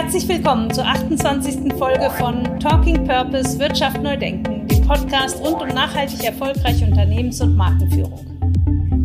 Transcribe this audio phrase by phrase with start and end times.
[0.00, 1.74] Herzlich willkommen zur 28.
[1.76, 7.56] Folge von Talking Purpose Wirtschaft neu denken, dem Podcast rund um nachhaltig erfolgreiche Unternehmens- und
[7.56, 8.24] Markenführung.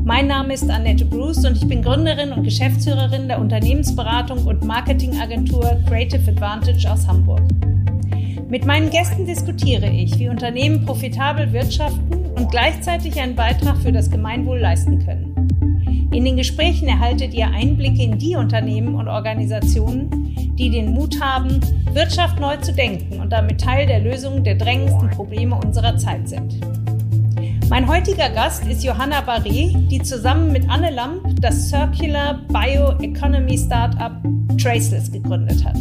[0.05, 5.77] Mein Name ist Annette Bruce und ich bin Gründerin und Geschäftsführerin der Unternehmensberatung und Marketingagentur
[5.87, 7.41] Creative Advantage aus Hamburg.
[8.47, 14.11] Mit meinen Gästen diskutiere ich, wie Unternehmen profitabel wirtschaften und gleichzeitig einen Beitrag für das
[14.11, 15.32] Gemeinwohl leisten können.
[16.13, 21.59] In den Gesprächen erhaltet ihr Einblicke in die Unternehmen und Organisationen, die den Mut haben,
[21.91, 26.59] Wirtschaft neu zu denken und damit Teil der Lösung der drängendsten Probleme unserer Zeit sind.
[27.67, 34.11] Mein heutiger Gast ist Johanna Barré, die zusammen mit Anne Lamp das Circular Bioeconomy Startup
[34.61, 35.77] Traceless gegründet hat.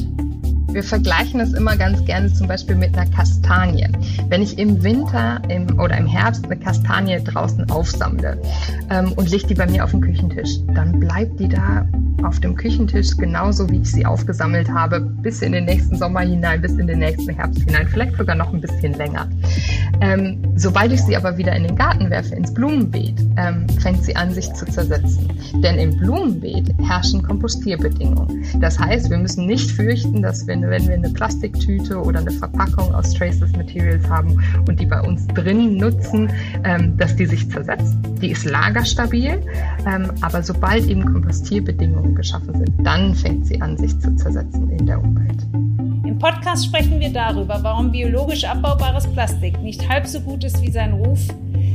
[0.72, 3.88] Wir vergleichen es immer ganz gerne zum Beispiel mit einer Kastanie.
[4.28, 8.40] Wenn ich im Winter im, oder im Herbst eine Kastanie draußen aufsammle
[8.88, 11.86] ähm, und lege die bei mir auf den Küchentisch, dann bleibt die da
[12.24, 16.62] auf dem Küchentisch genauso, wie ich sie aufgesammelt habe, bis in den nächsten Sommer hinein,
[16.62, 19.28] bis in den nächsten Herbst hinein, vielleicht sogar noch ein bisschen länger.
[20.00, 24.14] Ähm, sobald ich sie aber wieder in den Garten werfe, ins Blumenbeet, ähm, fängt sie
[24.16, 25.28] an, sich zu zersetzen.
[25.62, 28.44] Denn im Blumenbeet herrschen Kompostierbedingungen.
[28.60, 32.94] Das heißt, wir müssen nicht fürchten, dass wir, wenn wir eine Plastiktüte oder eine Verpackung
[32.94, 36.30] aus Traceless Materials haben und die bei uns drin nutzen,
[36.64, 37.94] ähm, dass die sich zersetzt.
[38.20, 39.42] Die ist lagerstabil,
[39.86, 44.70] ähm, aber sobald eben Kompostierbedingungen Bedingungen geschaffen sind, dann fängt sie an, sich zu zersetzen
[44.70, 45.42] in der Umwelt.
[46.06, 50.70] Im Podcast sprechen wir darüber, warum biologisch abbaubares Plastik nicht halb so gut ist wie
[50.70, 51.20] sein Ruf,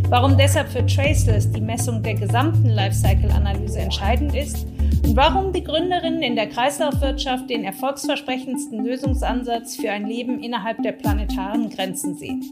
[0.10, 4.66] warum deshalb für Traceless die Messung der gesamten Lifecycle-Analyse entscheidend ist
[5.04, 10.94] und warum die Gründerinnen in der Kreislaufwirtschaft den erfolgsversprechendsten Lösungsansatz für ein Leben innerhalb der
[10.94, 12.44] planetaren Grenzen sehen.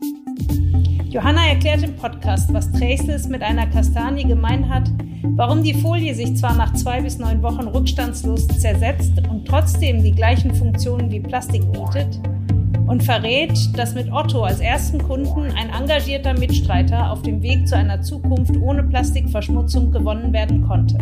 [1.10, 4.90] Johanna erklärt im Podcast, was Traceless mit einer Kastanie gemein hat,
[5.36, 10.12] warum die Folie sich zwar nach zwei bis neun Wochen rückstandslos zersetzt und trotzdem die
[10.12, 12.20] gleichen Funktionen wie Plastik bietet
[12.88, 17.76] und verrät, dass mit Otto als ersten Kunden ein engagierter Mitstreiter auf dem Weg zu
[17.76, 20.98] einer Zukunft ohne Plastikverschmutzung gewonnen werden konnte.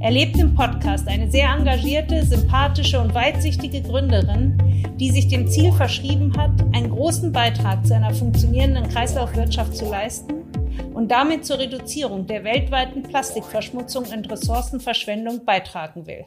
[0.00, 4.56] Erlebt im Podcast eine sehr engagierte, sympathische und weitsichtige Gründerin,
[4.96, 10.50] die sich dem Ziel verschrieben hat, einen großen Beitrag zu einer funktionierenden Kreislaufwirtschaft zu leisten
[10.94, 16.24] und damit zur Reduzierung der weltweiten Plastikverschmutzung und Ressourcenverschwendung beitragen will.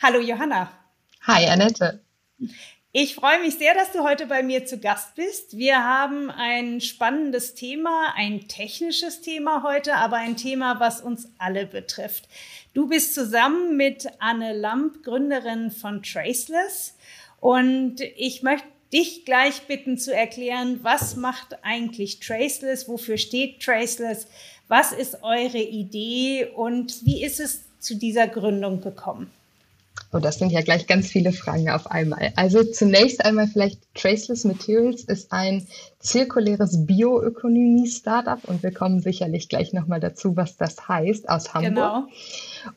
[0.00, 0.70] Hallo Johanna.
[1.26, 2.00] Hi Annette.
[2.92, 5.56] Ich freue mich sehr, dass du heute bei mir zu Gast bist.
[5.56, 11.66] Wir haben ein spannendes Thema, ein technisches Thema heute, aber ein Thema, was uns alle
[11.66, 12.26] betrifft.
[12.72, 16.94] Du bist zusammen mit Anne Lamp, Gründerin von Traceless.
[17.40, 24.26] Und ich möchte dich gleich bitten zu erklären, was macht eigentlich Traceless, wofür steht Traceless,
[24.68, 29.30] was ist eure Idee und wie ist es zu dieser Gründung gekommen?
[30.12, 32.32] Oh, das sind ja gleich ganz viele Fragen auf einmal.
[32.34, 35.66] Also zunächst einmal vielleicht Traceless Materials ist ein
[36.00, 41.74] zirkuläres Bioökonomie-Startup und wir kommen sicherlich gleich nochmal dazu, was das heißt aus Hamburg.
[41.74, 42.08] Genau.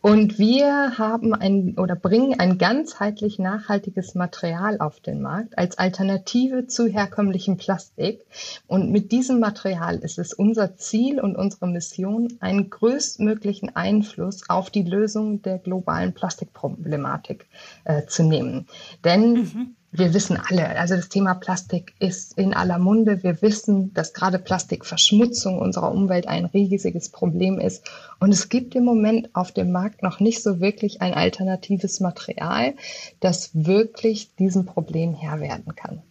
[0.01, 6.67] Und wir haben ein oder bringen ein ganzheitlich nachhaltiges Material auf den Markt als Alternative
[6.67, 8.25] zu herkömmlichem Plastik.
[8.67, 14.69] Und mit diesem Material ist es unser Ziel und unsere Mission, einen größtmöglichen Einfluss auf
[14.69, 17.47] die Lösung der globalen Plastikproblematik
[17.83, 18.67] äh, zu nehmen.
[19.03, 23.21] Denn mhm wir wissen alle, also das Thema Plastik ist in aller Munde.
[23.21, 27.87] Wir wissen, dass gerade Plastikverschmutzung unserer Umwelt ein riesiges Problem ist.
[28.19, 32.73] Und es gibt im Moment auf dem Markt noch nicht so wirklich ein alternatives Material,
[33.19, 36.01] das wirklich diesem Problem Herr werden kann.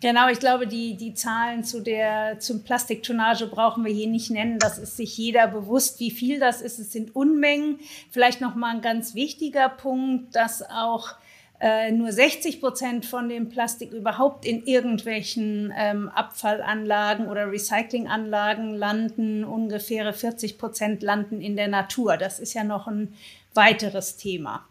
[0.00, 4.60] Genau, ich glaube, die, die Zahlen zu der, zum Plastiktonnage brauchen wir hier nicht nennen.
[4.60, 6.78] Das ist sich jeder bewusst, wie viel das ist.
[6.78, 7.80] Es sind Unmengen.
[8.10, 11.14] Vielleicht noch mal ein ganz wichtiger Punkt, dass auch
[11.60, 19.44] äh, nur 60 Prozent von dem Plastik überhaupt in irgendwelchen ähm, Abfallanlagen oder Recyclinganlagen landen.
[19.44, 22.16] Ungefähr 40 Prozent landen in der Natur.
[22.16, 23.14] Das ist ja noch ein
[23.54, 24.66] weiteres Thema.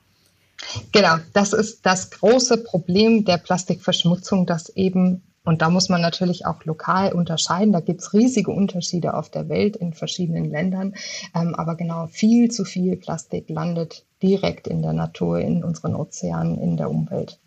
[0.92, 6.46] Genau, das ist das große Problem der Plastikverschmutzung, dass eben und da muss man natürlich
[6.46, 7.72] auch lokal unterscheiden.
[7.72, 10.96] Da gibt es riesige Unterschiede auf der Welt in verschiedenen Ländern.
[11.36, 16.60] Ähm, aber genau viel zu viel Plastik landet direkt in der Natur, in unseren Ozeanen,
[16.60, 17.40] in der Umwelt.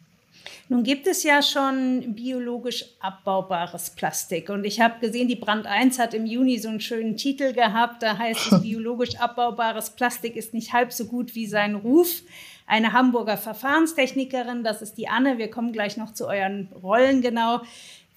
[0.70, 4.50] Nun gibt es ja schon biologisch abbaubares Plastik.
[4.50, 8.02] Und ich habe gesehen, die Brand 1 hat im Juni so einen schönen Titel gehabt.
[8.02, 12.22] Da heißt es, biologisch abbaubares Plastik ist nicht halb so gut wie sein Ruf.
[12.68, 15.38] Eine Hamburger Verfahrenstechnikerin, das ist die Anne.
[15.38, 17.62] Wir kommen gleich noch zu euren Rollen genau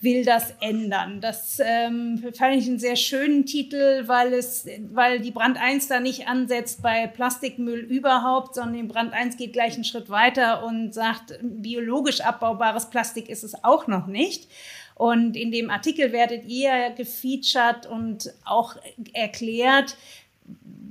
[0.01, 1.21] will das ändern.
[1.21, 5.99] Das ähm, fand ich einen sehr schönen Titel, weil es, weil die Brand 1 da
[5.99, 10.93] nicht ansetzt bei Plastikmüll überhaupt, sondern die Brand 1 geht gleich einen Schritt weiter und
[10.93, 14.49] sagt, biologisch abbaubares Plastik ist es auch noch nicht.
[14.95, 18.75] Und in dem Artikel werdet ihr gefeatured und auch
[19.13, 19.95] erklärt,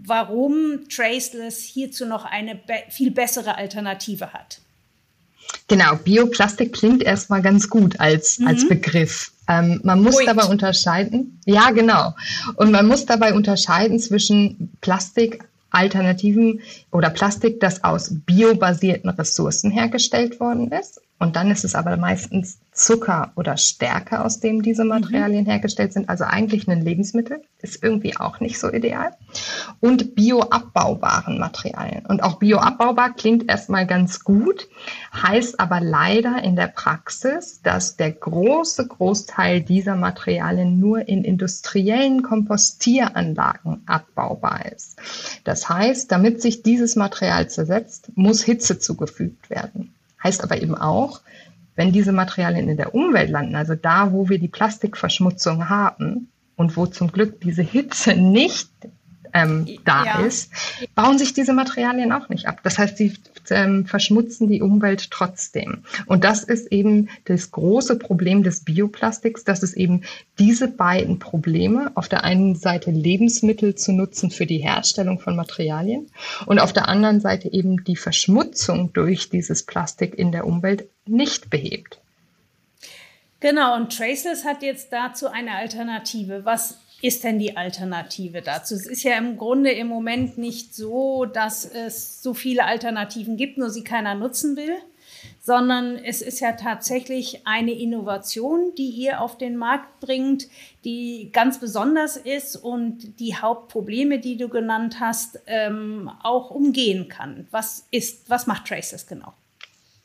[0.04, 4.60] warum Traceless hierzu noch eine be viel bessere Alternative hat.
[5.68, 8.46] Genau, Bioplastik klingt erstmal ganz gut als, mhm.
[8.46, 9.32] als Begriff.
[9.48, 10.26] Ähm, man muss Ruhig.
[10.26, 12.14] dabei unterscheiden, ja genau,
[12.56, 16.60] und man muss dabei unterscheiden zwischen Plastikalternativen
[16.92, 22.60] oder Plastik, das aus biobasierten Ressourcen hergestellt worden ist und dann ist es aber meistens
[22.72, 24.88] Zucker oder Stärke, aus dem diese mhm.
[24.88, 25.50] Materialien mhm.
[25.50, 26.08] hergestellt sind.
[26.08, 29.12] Also eigentlich ein Lebensmittel, ist irgendwie auch nicht so ideal.
[29.80, 32.06] Und bioabbaubaren Materialien.
[32.06, 34.66] Und auch bioabbaubar klingt erstmal ganz gut,
[35.12, 42.22] heißt aber leider in der Praxis, dass der große Großteil dieser Materialien nur in industriellen
[42.22, 44.96] Kompostieranlagen abbaubar ist.
[45.44, 49.94] Das heißt, damit sich dieses Material zersetzt, muss Hitze zugefügt werden.
[50.22, 51.20] Heißt aber eben auch,
[51.76, 56.76] wenn diese Materialien in der Umwelt landen, also da, wo wir die Plastikverschmutzung haben und
[56.76, 58.70] wo zum Glück diese Hitze nicht
[59.32, 60.20] ähm, da ja.
[60.20, 60.52] ist,
[60.94, 62.60] bauen sich diese Materialien auch nicht ab.
[62.62, 63.14] Das heißt, sie
[63.50, 65.84] ähm, verschmutzen die Umwelt trotzdem.
[66.06, 70.02] Und das ist eben das große Problem des Bioplastiks, dass es eben
[70.38, 76.08] diese beiden Probleme, auf der einen Seite Lebensmittel zu nutzen für die Herstellung von Materialien
[76.46, 81.50] und auf der anderen Seite eben die Verschmutzung durch dieses Plastik in der Umwelt nicht
[81.50, 82.00] behebt.
[83.40, 86.44] Genau, und Traceless hat jetzt dazu eine Alternative.
[86.44, 88.74] Was ist denn die Alternative dazu?
[88.74, 93.58] Es ist ja im Grunde im Moment nicht so, dass es so viele Alternativen gibt,
[93.58, 94.76] nur sie keiner nutzen will,
[95.40, 100.48] sondern es ist ja tatsächlich eine Innovation, die ihr auf den Markt bringt,
[100.84, 107.46] die ganz besonders ist und die Hauptprobleme, die du genannt hast, ähm, auch umgehen kann.
[107.50, 109.32] Was ist, was macht Traces genau?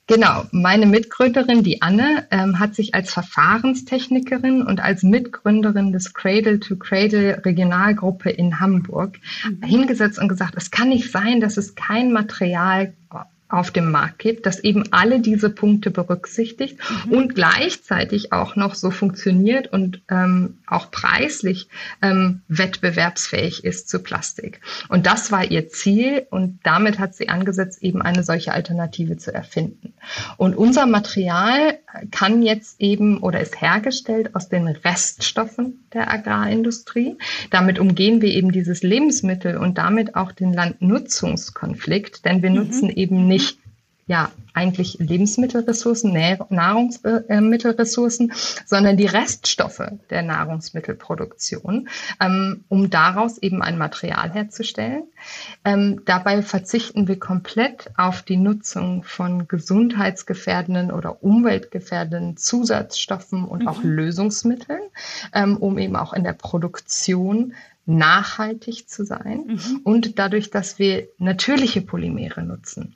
[0.07, 6.59] Genau, meine Mitgründerin, die Anne, ähm, hat sich als Verfahrenstechnikerin und als Mitgründerin des Cradle
[6.59, 9.63] to Cradle Regionalgruppe in Hamburg mhm.
[9.63, 12.93] hingesetzt und gesagt, es kann nicht sein, dass es kein Material
[13.47, 17.11] auf dem Markt gibt, das eben alle diese Punkte berücksichtigt mhm.
[17.11, 21.69] und gleichzeitig auch noch so funktioniert und ähm, auch preislich
[22.01, 24.61] ähm, wettbewerbsfähig ist zu Plastik.
[24.89, 29.31] Und das war ihr Ziel und damit hat sie angesetzt, eben eine solche Alternative zu
[29.33, 29.93] erfinden.
[30.37, 31.77] Und unser Material
[32.11, 37.17] kann jetzt eben oder ist hergestellt aus den Reststoffen der Agrarindustrie.
[37.51, 42.55] Damit umgehen wir eben dieses Lebensmittel und damit auch den Landnutzungskonflikt, denn wir mhm.
[42.55, 43.44] nutzen eben nicht
[44.07, 46.13] ja, eigentlich Lebensmittelressourcen,
[46.49, 48.33] Nahrungsmittelressourcen,
[48.65, 49.81] sondern die Reststoffe
[50.11, 51.89] der Nahrungsmittelproduktion,
[52.21, 55.05] ähm, um daraus eben ein Material herzustellen.
[55.65, 63.67] Ähm, dabei verzichten wir komplett auf die Nutzung von gesundheitsgefährdenden oder umweltgefährdenden Zusatzstoffen und mhm.
[63.67, 64.83] auch Lösungsmitteln,
[65.33, 67.55] ähm, um eben auch in der Produktion
[67.87, 69.81] nachhaltig zu sein mhm.
[69.83, 72.95] und dadurch, dass wir natürliche Polymere nutzen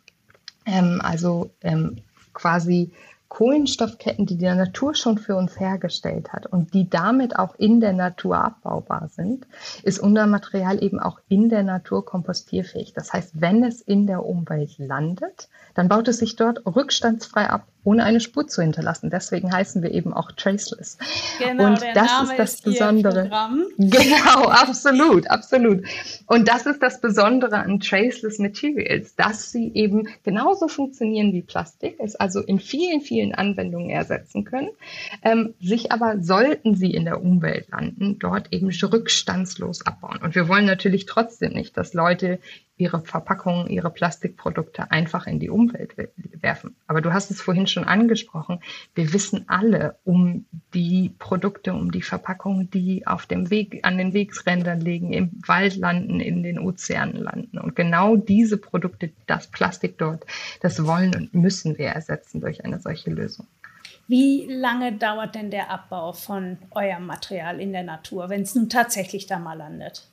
[0.70, 1.98] ähm, also ähm,
[2.34, 2.92] quasi
[3.30, 7.94] Kohlenstoffketten, die die Natur schon für uns hergestellt hat und die damit auch in der
[7.94, 9.46] Natur abbaubar sind,
[9.84, 12.94] ist unser Material eben auch in der Natur kompostierfähig.
[12.94, 17.68] Das heißt, wenn es in der Umwelt landet, dann baut es sich dort rückstandsfrei ab
[17.84, 19.10] ohne eine Spur zu hinterlassen.
[19.10, 20.98] Deswegen heißen wir eben auch Traceless.
[21.40, 23.30] Genau, und das Name ist das ist Besondere.
[23.78, 25.84] Genau, absolut, absolut.
[26.26, 31.96] Und das ist das Besondere an Traceless Materials, dass sie eben genauso funktionieren wie Plastik,
[32.00, 34.70] es also in vielen, vielen Anwendungen ersetzen können,
[35.24, 40.20] ähm, sich aber sollten sie in der Umwelt landen, dort eben rückstandslos abbauen.
[40.22, 42.40] Und wir wollen natürlich trotzdem nicht, dass Leute
[42.80, 45.96] ihre Verpackungen, ihre Plastikprodukte einfach in die Umwelt
[46.42, 46.76] werfen.
[46.88, 48.62] Aber du hast es vorhin schon angesprochen.
[48.96, 54.14] Wir wissen alle um die Produkte, um die Verpackungen, die auf dem Weg, an den
[54.14, 57.58] Wegsrändern liegen, im Wald landen, in den Ozeanen landen.
[57.60, 60.26] Und genau diese Produkte, das Plastik dort,
[60.62, 63.46] das wollen und müssen wir ersetzen durch eine solche Lösung.
[64.08, 68.70] Wie lange dauert denn der Abbau von eurem Material in der Natur, wenn es nun
[68.70, 70.08] tatsächlich da mal landet?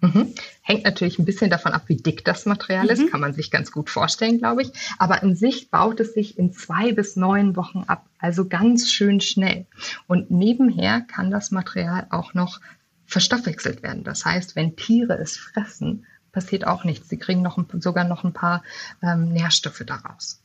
[0.00, 0.34] Mhm.
[0.62, 2.90] Hängt natürlich ein bisschen davon ab, wie dick das Material mhm.
[2.90, 4.72] ist, kann man sich ganz gut vorstellen, glaube ich.
[4.98, 9.20] Aber in sich baut es sich in zwei bis neun Wochen ab, also ganz schön
[9.20, 9.66] schnell.
[10.06, 12.60] Und nebenher kann das Material auch noch
[13.06, 14.04] verstoffwechselt werden.
[14.04, 17.08] Das heißt, wenn Tiere es fressen, passiert auch nichts.
[17.08, 18.62] Sie kriegen noch, sogar noch ein paar
[19.02, 20.39] ähm, Nährstoffe daraus.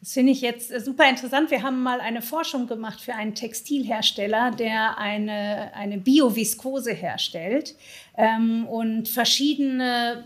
[0.00, 1.50] Das finde ich jetzt äh, super interessant.
[1.50, 7.74] Wir haben mal eine Forschung gemacht für einen Textilhersteller, der eine, eine Bioviskose herstellt
[8.16, 10.24] ähm, und verschiedene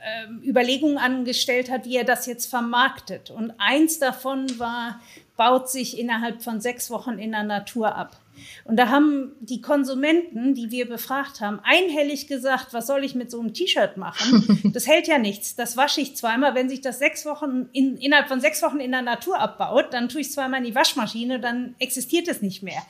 [0.00, 3.30] äh, Überlegungen angestellt hat, wie er das jetzt vermarktet.
[3.30, 5.00] Und eins davon war,
[5.36, 8.16] baut sich innerhalb von sechs Wochen in der Natur ab.
[8.64, 13.30] Und da haben die Konsumenten, die wir befragt haben, einhellig gesagt, was soll ich mit
[13.30, 14.46] so einem T-Shirt machen?
[14.72, 15.56] Das hält ja nichts.
[15.56, 16.54] Das wasche ich zweimal.
[16.54, 20.08] Wenn sich das sechs Wochen in, innerhalb von sechs Wochen in der Natur abbaut, dann
[20.08, 22.80] tue ich es zweimal in die Waschmaschine, dann existiert es nicht mehr.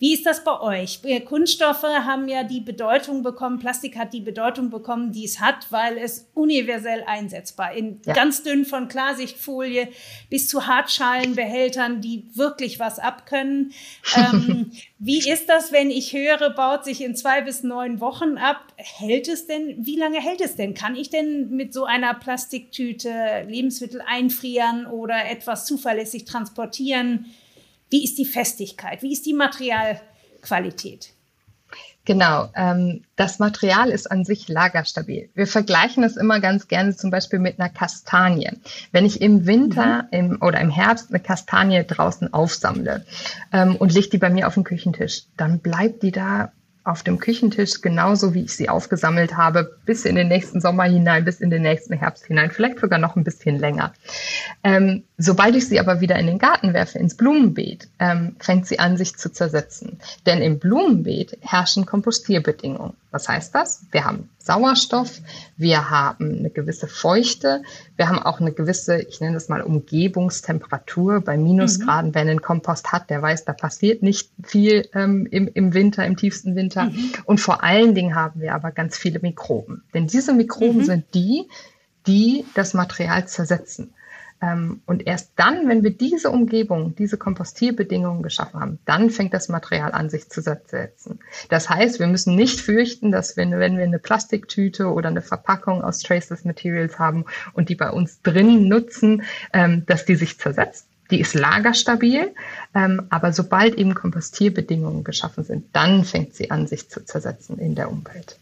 [0.00, 1.00] Wie ist das bei euch?
[1.24, 5.98] Kunststoffe haben ja die Bedeutung bekommen, Plastik hat die Bedeutung bekommen, die es hat, weil
[5.98, 8.12] es universell einsetzbar in ja.
[8.12, 9.88] ganz dünn von Klarsichtfolie
[10.30, 13.72] bis zu Hartschalenbehältern, die wirklich was abkönnen.
[14.16, 18.72] ähm, wie ist das, wenn ich höre, baut sich in zwei bis neun Wochen ab?
[18.76, 19.84] Hält es denn?
[19.84, 20.74] Wie lange hält es denn?
[20.74, 27.26] Kann ich denn mit so einer Plastiktüte Lebensmittel einfrieren oder etwas zuverlässig transportieren?
[27.90, 29.02] Wie ist die Festigkeit?
[29.02, 31.12] Wie ist die Materialqualität?
[32.08, 35.28] Genau, ähm, das Material ist an sich lagerstabil.
[35.34, 38.50] Wir vergleichen es immer ganz gerne zum Beispiel mit einer Kastanie.
[38.92, 40.18] Wenn ich im Winter mhm.
[40.18, 43.04] im, oder im Herbst eine Kastanie draußen aufsammle
[43.52, 46.50] ähm, und lege die bei mir auf den Küchentisch, dann bleibt die da
[46.82, 51.26] auf dem Küchentisch, genauso wie ich sie aufgesammelt habe, bis in den nächsten Sommer hinein,
[51.26, 53.92] bis in den nächsten Herbst hinein, vielleicht sogar noch ein bisschen länger.
[54.64, 58.78] Ähm, sobald ich sie aber wieder in den Garten werfe, ins Blumenbeet, ähm, fängt sie
[58.78, 59.98] an, sich zu zersetzen.
[60.26, 62.94] Denn im Blumenbeet herrschen Kompostierbedingungen.
[63.10, 63.84] Was heißt das?
[63.90, 65.20] Wir haben Sauerstoff,
[65.56, 67.62] wir haben eine gewisse Feuchte,
[67.96, 71.20] wir haben auch eine gewisse, ich nenne das mal Umgebungstemperatur.
[71.20, 72.14] Bei Minusgraden, mhm.
[72.14, 76.16] wer einen Kompost hat, der weiß, da passiert nicht viel ähm, im, im Winter, im
[76.16, 76.84] tiefsten Winter.
[76.84, 77.12] Mhm.
[77.24, 79.82] Und vor allen Dingen haben wir aber ganz viele Mikroben.
[79.94, 80.84] Denn diese Mikroben mhm.
[80.84, 81.48] sind die,
[82.06, 83.94] die das Material zersetzen.
[84.40, 89.48] Ähm, und erst dann, wenn wir diese Umgebung, diese Kompostierbedingungen geschaffen haben, dann fängt das
[89.48, 91.18] Material an, sich zu setzen.
[91.48, 95.82] Das heißt, wir müssen nicht fürchten, dass wir, wenn wir eine Plastiktüte oder eine Verpackung
[95.82, 100.86] aus Traceless Materials haben und die bei uns drin nutzen, ähm, dass die sich zersetzt.
[101.10, 102.34] Die ist lagerstabil,
[102.74, 107.74] ähm, aber sobald eben Kompostierbedingungen geschaffen sind, dann fängt sie an, sich zu zersetzen in
[107.74, 108.38] der Umwelt.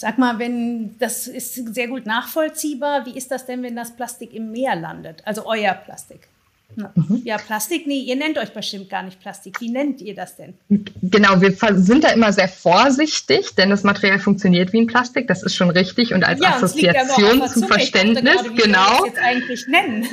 [0.00, 4.32] Sag mal, wenn das ist sehr gut nachvollziehbar, wie ist das denn, wenn das Plastik
[4.32, 5.20] im Meer landet?
[5.26, 6.20] Also euer Plastik.
[6.74, 7.20] Mhm.
[7.24, 9.60] Ja, Plastik, nee, ihr nennt euch bestimmt gar nicht Plastik.
[9.60, 10.54] Wie nennt ihr das denn?
[11.02, 15.42] Genau, wir sind da immer sehr vorsichtig, denn das Material funktioniert wie ein Plastik, das
[15.42, 19.00] ist schon richtig und als ja, Assoziation zum Verständnis, gerade, wie genau.
[19.00, 20.06] Das jetzt eigentlich nennen.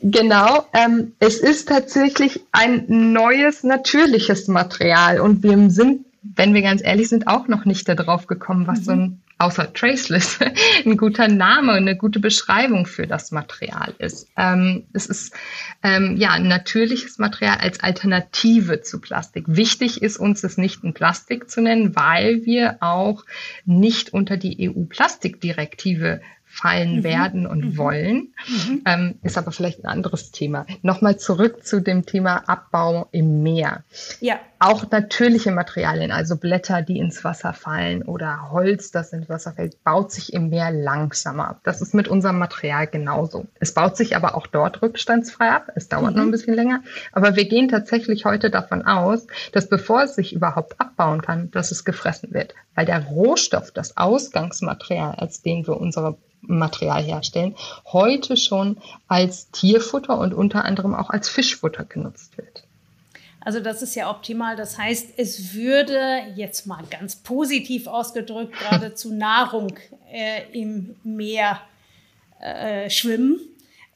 [0.00, 6.82] Genau, ähm, es ist tatsächlich ein neues, natürliches Material und wir sind, wenn wir ganz
[6.82, 8.84] ehrlich sind, auch noch nicht darauf gekommen, was mhm.
[8.84, 10.38] so ein außer Traceless,
[10.86, 14.28] ein guter Name und eine gute Beschreibung für das Material ist.
[14.36, 15.34] Ähm, es ist
[15.82, 19.44] ähm, ja ein natürliches Material als Alternative zu Plastik.
[19.46, 23.24] Wichtig ist uns, es nicht ein Plastik zu nennen, weil wir auch
[23.64, 26.20] nicht unter die EU-Plastikdirektive
[26.54, 27.04] fallen mhm.
[27.04, 27.76] werden und mhm.
[27.76, 28.34] wollen.
[28.46, 28.82] Mhm.
[28.86, 30.66] Ähm, ist aber vielleicht ein anderes Thema.
[30.82, 33.82] Nochmal zurück zu dem Thema Abbau im Meer.
[34.20, 34.38] Ja.
[34.60, 39.82] Auch natürliche Materialien, also Blätter, die ins Wasser fallen oder Holz, das ins Wasser fällt,
[39.84, 41.60] baut sich im Meer langsamer ab.
[41.64, 43.46] Das ist mit unserem Material genauso.
[43.58, 45.72] Es baut sich aber auch dort rückstandsfrei ab.
[45.74, 46.16] Es dauert mhm.
[46.16, 46.82] noch ein bisschen länger.
[47.12, 51.72] Aber wir gehen tatsächlich heute davon aus, dass bevor es sich überhaupt abbauen kann, dass
[51.72, 52.54] es gefressen wird.
[52.74, 57.54] Weil der Rohstoff, das Ausgangsmaterial, als den wir unsere Material herstellen,
[57.92, 62.64] heute schon als Tierfutter und unter anderem auch als Fischfutter genutzt wird.
[63.40, 64.56] Also das ist ja optimal.
[64.56, 69.76] Das heißt, es würde jetzt mal ganz positiv ausgedrückt geradezu Nahrung
[70.10, 71.60] äh, im Meer
[72.40, 73.38] äh, schwimmen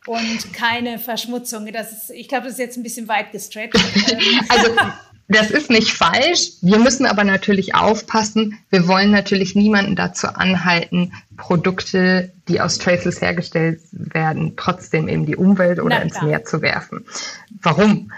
[0.07, 1.73] und keine Verschmutzung.
[1.73, 3.75] Das ist, ich glaube, das ist jetzt ein bisschen weit gestretcht.
[4.49, 4.76] also
[5.28, 6.52] das ist nicht falsch.
[6.62, 8.58] Wir müssen aber natürlich aufpassen.
[8.70, 15.37] Wir wollen natürlich niemanden dazu anhalten, Produkte, die aus Traceless hergestellt werden, trotzdem in die
[15.37, 17.04] Umwelt oder ins Meer zu werfen.
[17.61, 18.11] Warum?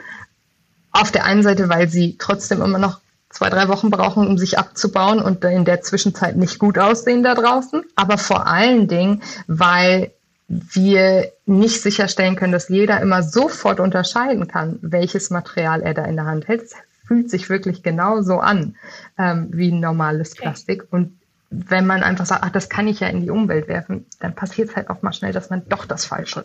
[0.93, 4.59] Auf der einen Seite, weil sie trotzdem immer noch zwei, drei Wochen brauchen, um sich
[4.59, 7.83] abzubauen und in der Zwischenzeit nicht gut aussehen da draußen.
[7.97, 10.12] Aber vor allen Dingen, weil
[10.47, 16.17] wir nicht sicherstellen können, dass jeder immer sofort unterscheiden kann, welches Material er da in
[16.17, 16.69] der Hand hält
[17.11, 18.76] fühlt sich wirklich genauso an
[19.19, 20.85] ähm, wie ein normales Plastik.
[20.93, 21.19] Und
[21.50, 24.69] wenn man einfach sagt, ach, das kann ich ja in die Umwelt werfen, dann passiert
[24.69, 26.45] es halt auch mal schnell, dass man doch das Falsche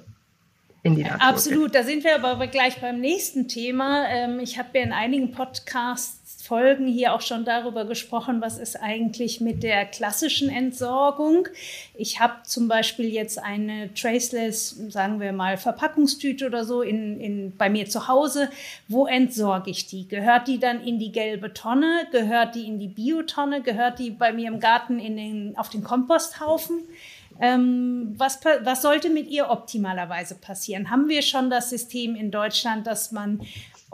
[0.82, 1.76] in die Natur Absolut, gibt.
[1.76, 4.08] da sind wir aber gleich beim nächsten Thema.
[4.08, 8.76] Ähm, ich habe ja in einigen Podcasts Folgen hier auch schon darüber gesprochen, was ist
[8.76, 11.48] eigentlich mit der klassischen Entsorgung.
[11.96, 17.58] Ich habe zum Beispiel jetzt eine Traceless, sagen wir mal, Verpackungstüte oder so in, in,
[17.58, 18.50] bei mir zu Hause.
[18.88, 20.08] Wo entsorge ich die?
[20.08, 22.08] Gehört die dann in die gelbe Tonne?
[22.12, 23.62] Gehört die in die Biotonne?
[23.62, 26.84] Gehört die bei mir im Garten in den, auf den Komposthaufen?
[27.40, 30.90] Ähm, was, was sollte mit ihr optimalerweise passieren?
[30.90, 33.42] Haben wir schon das System in Deutschland, dass man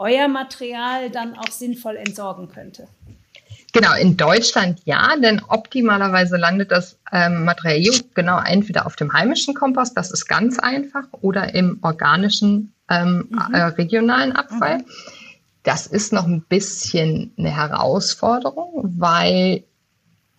[0.02, 2.88] euer Material dann auch sinnvoll entsorgen könnte?
[3.72, 9.54] Genau, in Deutschland ja, denn optimalerweise landet das ähm, Material genau entweder auf dem heimischen
[9.54, 13.54] Kompost, das ist ganz einfach, oder im organischen ähm, mhm.
[13.54, 14.78] äh, regionalen Abfall.
[14.78, 14.84] Mhm.
[15.62, 19.62] Das ist noch ein bisschen eine Herausforderung, weil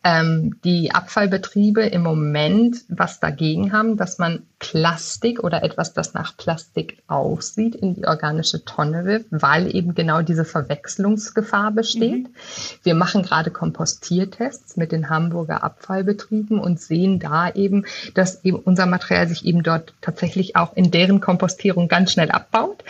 [0.03, 6.37] ähm, die Abfallbetriebe im Moment was dagegen haben, dass man Plastik oder etwas, das nach
[6.37, 12.23] Plastik aussieht, in die organische Tonne wirft, weil eben genau diese Verwechslungsgefahr besteht.
[12.23, 12.35] Mhm.
[12.83, 18.85] Wir machen gerade Kompostiertests mit den Hamburger Abfallbetrieben und sehen da eben, dass eben unser
[18.85, 22.83] Material sich eben dort tatsächlich auch in deren Kompostierung ganz schnell abbaut.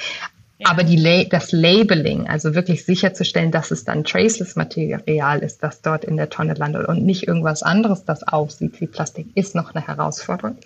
[0.66, 6.06] Aber die, das Labeling, also wirklich sicherzustellen, dass es dann traceless Material ist, das dort
[6.06, 9.86] in der Tonne landet und nicht irgendwas anderes, das aussieht wie Plastik, ist noch eine
[9.86, 10.58] Herausforderung.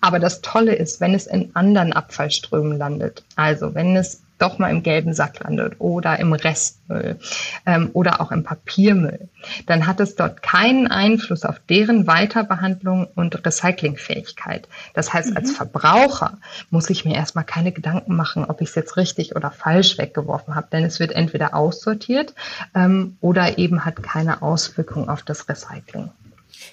[0.00, 4.70] Aber das Tolle ist, wenn es in anderen Abfallströmen landet, also wenn es doch mal
[4.70, 7.18] im gelben Sack landet oder im Restmüll
[7.66, 9.28] ähm, oder auch im Papiermüll,
[9.66, 14.68] dann hat es dort keinen Einfluss auf deren Weiterbehandlung und Recyclingfähigkeit.
[14.94, 15.36] Das heißt, mhm.
[15.36, 16.38] als Verbraucher
[16.70, 20.54] muss ich mir erstmal keine Gedanken machen, ob ich es jetzt richtig oder falsch weggeworfen
[20.54, 22.34] habe, denn es wird entweder aussortiert
[22.74, 26.10] ähm, oder eben hat keine Auswirkung auf das Recycling.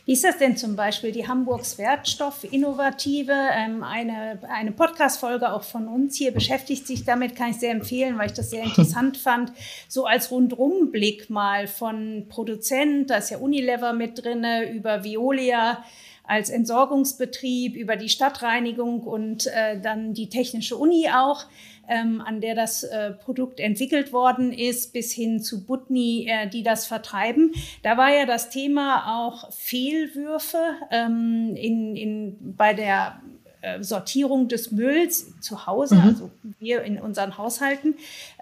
[0.05, 1.11] Wie ist das denn zum Beispiel?
[1.11, 7.51] Die Hamburgs Wertstoff-Innovative, ähm, eine, eine Podcast-Folge auch von uns hier beschäftigt sich damit, kann
[7.51, 9.53] ich sehr empfehlen, weil ich das sehr interessant fand.
[9.87, 15.83] So als Rundumblick mal von Produzent, da ist ja Unilever mit drinne, über Violia
[16.23, 21.45] als Entsorgungsbetrieb, über die Stadtreinigung und äh, dann die Technische Uni auch
[21.91, 26.63] ähm, an der das äh, Produkt entwickelt worden ist, bis hin zu Butni, äh, die
[26.63, 27.51] das vertreiben.
[27.83, 30.57] Da war ja das Thema auch Fehlwürfe
[30.89, 33.21] ähm, in, in, bei der
[33.59, 36.01] äh, Sortierung des Mülls zu Hause, mhm.
[36.01, 37.95] also wir in unseren Haushalten.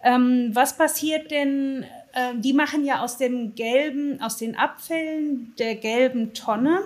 [0.04, 1.84] Ähm, was passiert denn?
[2.14, 6.82] Äh, die machen ja aus dem gelben, aus den Abfällen der gelben Tonne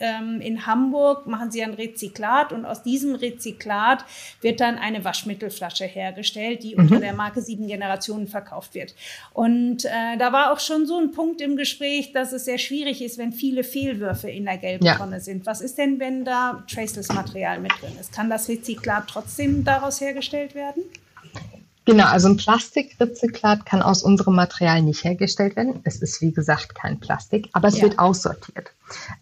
[0.00, 4.04] ähm, in Hamburg machen sie ein Rezyklat und aus diesem Rezyklat
[4.40, 6.82] wird dann eine Waschmittelflasche hergestellt, die mhm.
[6.82, 8.94] unter der Marke Sieben Generationen verkauft wird.
[9.32, 13.02] Und äh, da war auch schon so ein Punkt im Gespräch, dass es sehr schwierig
[13.02, 14.96] ist, wenn viele Fehlwürfe in der gelben ja.
[14.96, 15.46] Tonne sind.
[15.46, 18.12] Was ist denn, wenn da Traceless-Material mit drin ist?
[18.12, 20.82] Kann das Rezyklat trotzdem daraus hergestellt werden?
[21.88, 25.80] Genau, also ein Plastikrezyklat kann aus unserem Material nicht hergestellt werden.
[25.84, 27.84] Es ist wie gesagt kein Plastik, aber es ja.
[27.84, 28.72] wird aussortiert.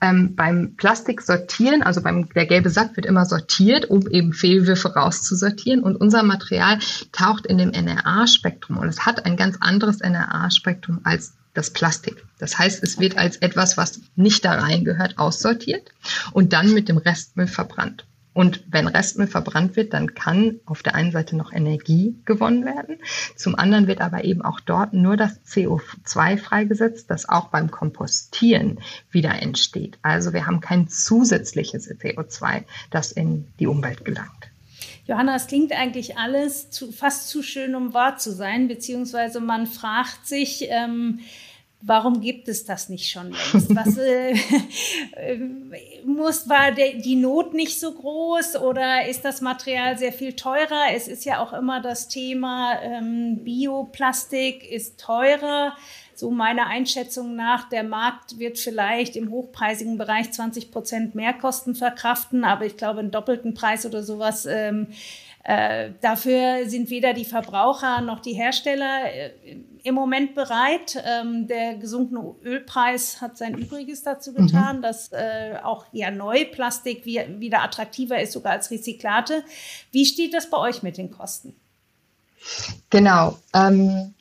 [0.00, 5.84] Ähm, beim Plastiksortieren, also beim der gelbe Sack wird immer sortiert, um eben Fehlwürfe rauszusortieren.
[5.84, 6.80] Und unser Material
[7.12, 12.24] taucht in dem NRA-Spektrum und es hat ein ganz anderes NRA-Spektrum als das Plastik.
[12.40, 15.92] Das heißt, es wird als etwas, was nicht da reingehört, aussortiert
[16.32, 18.04] und dann mit dem Restmüll verbrannt.
[18.36, 22.98] Und wenn Restmüll verbrannt wird, dann kann auf der einen Seite noch Energie gewonnen werden.
[23.34, 28.80] Zum anderen wird aber eben auch dort nur das CO2 freigesetzt, das auch beim Kompostieren
[29.10, 29.98] wieder entsteht.
[30.02, 34.50] Also wir haben kein zusätzliches CO2, das in die Umwelt gelangt.
[35.06, 39.66] Johanna, es klingt eigentlich alles zu, fast zu schön, um wahr zu sein, beziehungsweise man
[39.66, 41.20] fragt sich, ähm,
[41.86, 43.72] Warum gibt es das nicht schon längst?
[43.72, 44.34] Was äh,
[46.04, 50.86] muss, war der, die Not nicht so groß oder ist das Material sehr viel teurer?
[50.92, 55.76] Es ist ja auch immer das Thema, ähm, Bioplastik ist teurer.
[56.16, 61.76] So meiner Einschätzung nach, der Markt wird vielleicht im hochpreisigen Bereich 20 Prozent mehr Kosten
[61.76, 64.88] verkraften, aber ich glaube, einen doppelten Preis oder sowas ähm,
[65.46, 69.30] äh, dafür sind weder die Verbraucher noch die Hersteller äh,
[69.84, 71.00] im Moment bereit.
[71.04, 74.46] Ähm, der gesunkene Ölpreis hat sein Übriges dazu mhm.
[74.48, 74.82] getan, mhm.
[74.82, 79.44] dass äh, auch ja Neuplastik wie, wieder attraktiver ist, sogar als Rezyklate.
[79.92, 81.54] Wie steht das bei euch mit den Kosten?
[82.90, 83.38] Genau.
[83.54, 84.14] Ähm,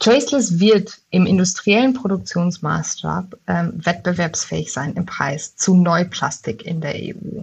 [0.00, 7.40] Traceless wird im industriellen Produktionsmaßstab ähm, wettbewerbsfähig sein im Preis zu Neuplastik in der EU.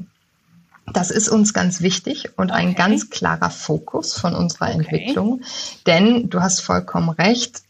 [0.94, 2.60] Das ist uns ganz wichtig und okay.
[2.60, 4.78] ein ganz klarer Fokus von unserer okay.
[4.78, 5.42] Entwicklung.
[5.86, 7.62] Denn du hast vollkommen recht,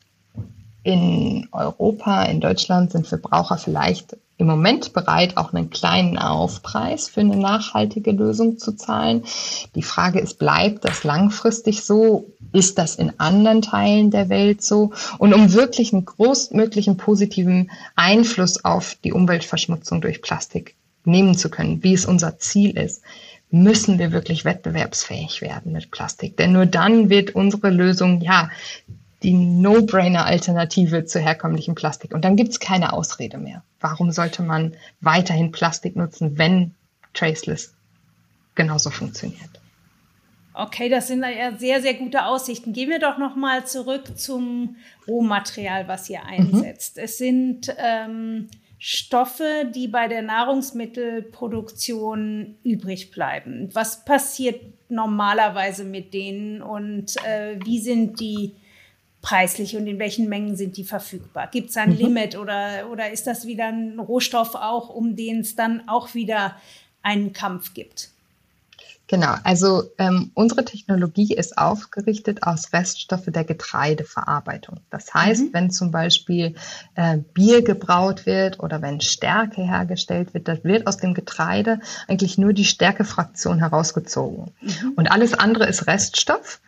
[0.87, 7.19] in Europa, in Deutschland sind Verbraucher vielleicht im Moment bereit, auch einen kleinen Aufpreis für
[7.19, 9.23] eine nachhaltige Lösung zu zahlen.
[9.75, 12.27] Die Frage ist, bleibt das langfristig so?
[12.53, 14.93] Ist das in anderen Teilen der Welt so?
[15.17, 20.76] Und um wirklich einen großmöglichen positiven Einfluss auf die Umweltverschmutzung durch Plastik
[21.07, 23.03] nehmen zu können, wie es unser Ziel ist,
[23.49, 26.37] müssen wir wirklich wettbewerbsfähig werden mit Plastik.
[26.37, 28.49] Denn nur dann wird unsere Lösung, ja,
[29.23, 32.13] die No-Brainer-Alternative zu herkömmlichem Plastik.
[32.13, 33.63] Und dann gibt es keine Ausrede mehr.
[33.79, 36.75] Warum sollte man weiterhin Plastik nutzen, wenn
[37.13, 37.73] Traceless
[38.55, 39.49] genauso funktioniert?
[40.53, 42.73] Okay, das sind ja sehr, sehr gute Aussichten.
[42.73, 44.75] Gehen wir doch noch mal zurück zum
[45.07, 46.27] Rohmaterial, was ihr mhm.
[46.27, 46.97] einsetzt.
[46.97, 47.03] Mhm.
[47.03, 48.47] Es sind ähm,
[48.79, 53.69] Stoffe, die bei der Nahrungsmittelproduktion übrig bleiben.
[53.73, 58.53] Was passiert normalerweise mit denen und äh, wie sind die
[59.21, 61.47] preislich und in welchen Mengen sind die verfügbar?
[61.51, 61.97] Gibt es ein mhm.
[61.97, 66.55] Limit oder, oder ist das wieder ein Rohstoff auch, um den es dann auch wieder
[67.01, 68.11] einen Kampf gibt?
[69.09, 74.81] Genau, also ähm, unsere Technologie ist aufgerichtet aus Reststoffe der Getreideverarbeitung.
[74.89, 75.53] Das heißt, mhm.
[75.53, 76.55] wenn zum Beispiel
[76.95, 82.37] äh, Bier gebraut wird oder wenn Stärke hergestellt wird, das wird aus dem Getreide eigentlich
[82.37, 84.51] nur die Stärkefraktion herausgezogen.
[84.59, 84.93] Mhm.
[84.97, 86.59] Und alles andere ist Reststoff.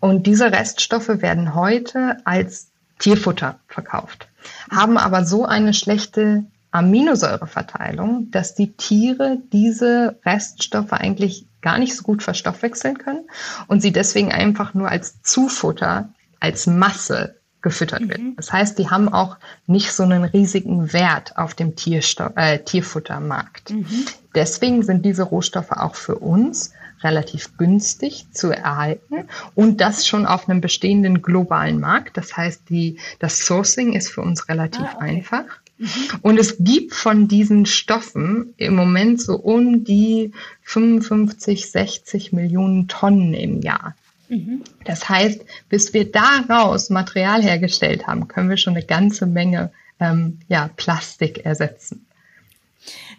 [0.00, 4.28] Und diese Reststoffe werden heute als Tierfutter verkauft,
[4.70, 12.02] haben aber so eine schlechte Aminosäureverteilung, dass die Tiere diese Reststoffe eigentlich gar nicht so
[12.04, 13.24] gut verstoffwechseln können
[13.66, 18.08] und sie deswegen einfach nur als Zufutter, als Masse gefüttert mhm.
[18.10, 18.20] wird.
[18.36, 23.70] Das heißt, die haben auch nicht so einen riesigen Wert auf dem Tierstoff, äh, Tierfuttermarkt.
[23.70, 24.04] Mhm.
[24.34, 26.72] Deswegen sind diese Rohstoffe auch für uns
[27.04, 32.16] relativ günstig zu erhalten und das schon auf einem bestehenden globalen Markt.
[32.16, 35.04] Das heißt, die, das Sourcing ist für uns relativ ah, okay.
[35.04, 35.44] einfach.
[35.78, 35.88] Mhm.
[36.22, 43.34] Und es gibt von diesen Stoffen im Moment so um die 55, 60 Millionen Tonnen
[43.34, 43.94] im Jahr.
[44.28, 44.62] Mhm.
[44.84, 50.38] Das heißt, bis wir daraus Material hergestellt haben, können wir schon eine ganze Menge ähm,
[50.48, 52.06] ja, Plastik ersetzen.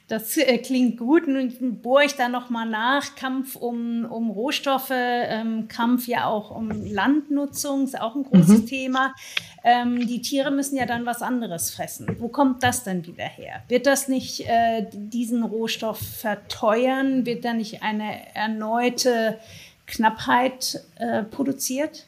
[0.08, 1.28] Das äh, klingt gut.
[1.28, 3.16] Nun bohre ich da nochmal nach.
[3.16, 8.68] Kampf um, um Rohstoffe, ähm, Kampf ja auch um Landnutzung, ist auch ein großes mhm.
[8.68, 9.16] Thema.
[9.64, 12.08] Ähm, die Tiere müssen ja dann was anderes fressen.
[12.20, 13.64] Wo kommt das denn wieder her?
[13.68, 17.26] Wird das nicht äh, diesen Rohstoff verteuern?
[17.26, 19.40] Wird da nicht eine erneute
[19.88, 22.06] Knappheit äh, produziert?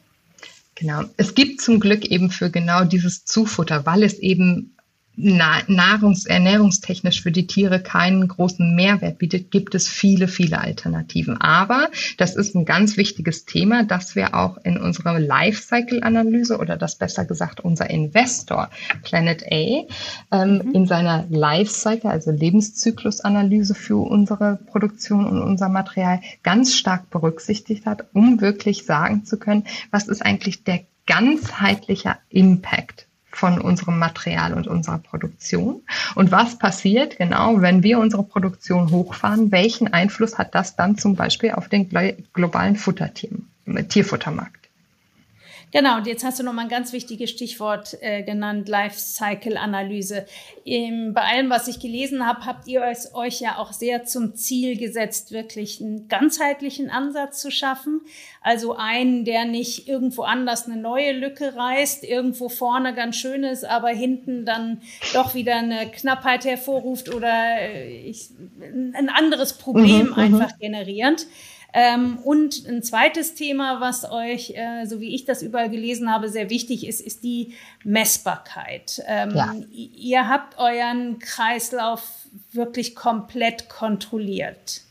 [0.76, 1.04] Genau.
[1.17, 4.77] Es gibt zum Glück eben für genau dieses Zufutter, weil es eben
[5.17, 11.41] nahrungs-, ernährungstechnisch für die Tiere keinen großen Mehrwert bietet, gibt es viele, viele Alternativen.
[11.41, 16.95] Aber das ist ein ganz wichtiges Thema, das wir auch in unserer Lifecycle-Analyse oder das
[16.95, 18.69] besser gesagt unser Investor
[19.03, 19.88] Planet A ähm,
[20.32, 20.71] mhm.
[20.73, 28.06] in seiner Lifecycle, also Lebenszyklus-Analyse für unsere Produktion und unser Material ganz stark berücksichtigt hat,
[28.13, 33.07] um wirklich sagen zu können, was ist eigentlich der ganzheitliche Impact
[33.38, 35.82] von unserem Material und unserer Produktion.
[36.15, 39.52] Und was passiert genau, wenn wir unsere Produktion hochfahren?
[39.52, 41.88] Welchen Einfluss hat das dann zum Beispiel auf den
[42.34, 42.78] globalen
[43.89, 44.57] Tierfuttermarkt?
[45.71, 50.25] Genau, und jetzt hast du noch mal ein ganz wichtiges Stichwort äh, genannt, Lifecycle-Analyse.
[50.65, 54.77] bei allem, was ich gelesen habe, habt ihr euch, euch ja auch sehr zum Ziel
[54.77, 57.99] gesetzt, wirklich einen ganzheitlichen Ansatz zu schaffen.
[58.41, 63.65] Also einen, der nicht irgendwo anders eine neue Lücke reißt, irgendwo vorne ganz schön ist,
[63.65, 64.82] aber hinten dann
[65.13, 68.30] doch wieder eine Knappheit hervorruft oder äh, ich,
[68.62, 70.13] ein anderes Problem mhm, mhm.
[70.13, 71.27] einfach generierend.
[71.80, 76.28] Ähm, und ein zweites Thema, was euch, äh, so wie ich das überall gelesen habe,
[76.28, 79.04] sehr wichtig ist, ist die Messbarkeit.
[79.06, 79.54] Ähm, ja.
[79.70, 82.02] Ihr habt euren Kreislauf
[82.52, 84.82] wirklich komplett kontrolliert.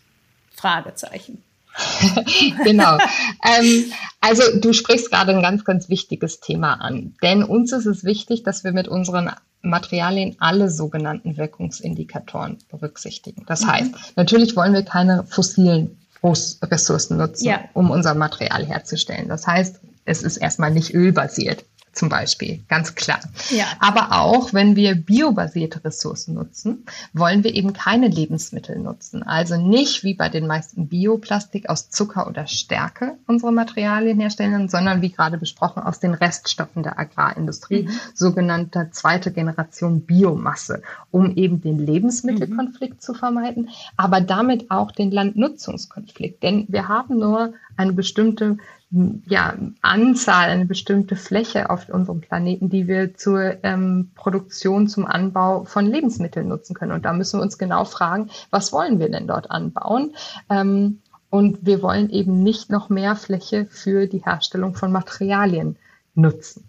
[0.55, 1.42] Fragezeichen.
[2.64, 2.99] genau.
[3.42, 7.16] ähm, also du sprichst gerade ein ganz, ganz wichtiges Thema an.
[7.20, 13.44] Denn uns ist es wichtig, dass wir mit unseren Materialien alle sogenannten Wirkungsindikatoren berücksichtigen.
[13.49, 13.72] Das mhm.
[13.72, 15.99] heißt, natürlich wollen wir keine fossilen
[16.32, 17.60] Ressourcen nutzen, ja.
[17.74, 19.28] um unser Material herzustellen.
[19.28, 21.64] Das heißt, es ist erstmal nicht ölbasiert
[21.96, 23.20] zum Beispiel, ganz klar.
[23.50, 23.64] Ja.
[23.80, 29.22] Aber auch wenn wir biobasierte Ressourcen nutzen, wollen wir eben keine Lebensmittel nutzen.
[29.22, 35.00] Also nicht wie bei den meisten Bioplastik aus Zucker oder Stärke unsere Materialien herstellen, sondern
[35.00, 37.90] wie gerade besprochen aus den Reststoffen der Agrarindustrie, mhm.
[38.14, 43.00] sogenannte zweite Generation Biomasse, um eben den Lebensmittelkonflikt mhm.
[43.00, 46.42] zu vermeiden, aber damit auch den Landnutzungskonflikt.
[46.42, 48.59] Denn wir haben nur eine bestimmte
[48.90, 55.64] ja, Anzahl, eine bestimmte Fläche auf unserem Planeten, die wir zur ähm, Produktion, zum Anbau
[55.64, 56.92] von Lebensmitteln nutzen können.
[56.92, 60.14] Und da müssen wir uns genau fragen, was wollen wir denn dort anbauen?
[60.49, 65.77] Ähm, und wir wollen eben nicht noch mehr Fläche für die Herstellung von Materialien
[66.14, 66.68] nutzen.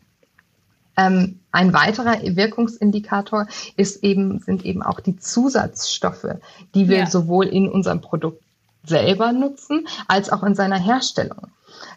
[0.97, 6.35] Ähm, ein weiterer Wirkungsindikator ist eben, sind eben auch die Zusatzstoffe,
[6.73, 7.05] die wir ja.
[7.05, 8.41] sowohl in unserem Produkt
[8.83, 11.49] selber nutzen, als auch in seiner Herstellung.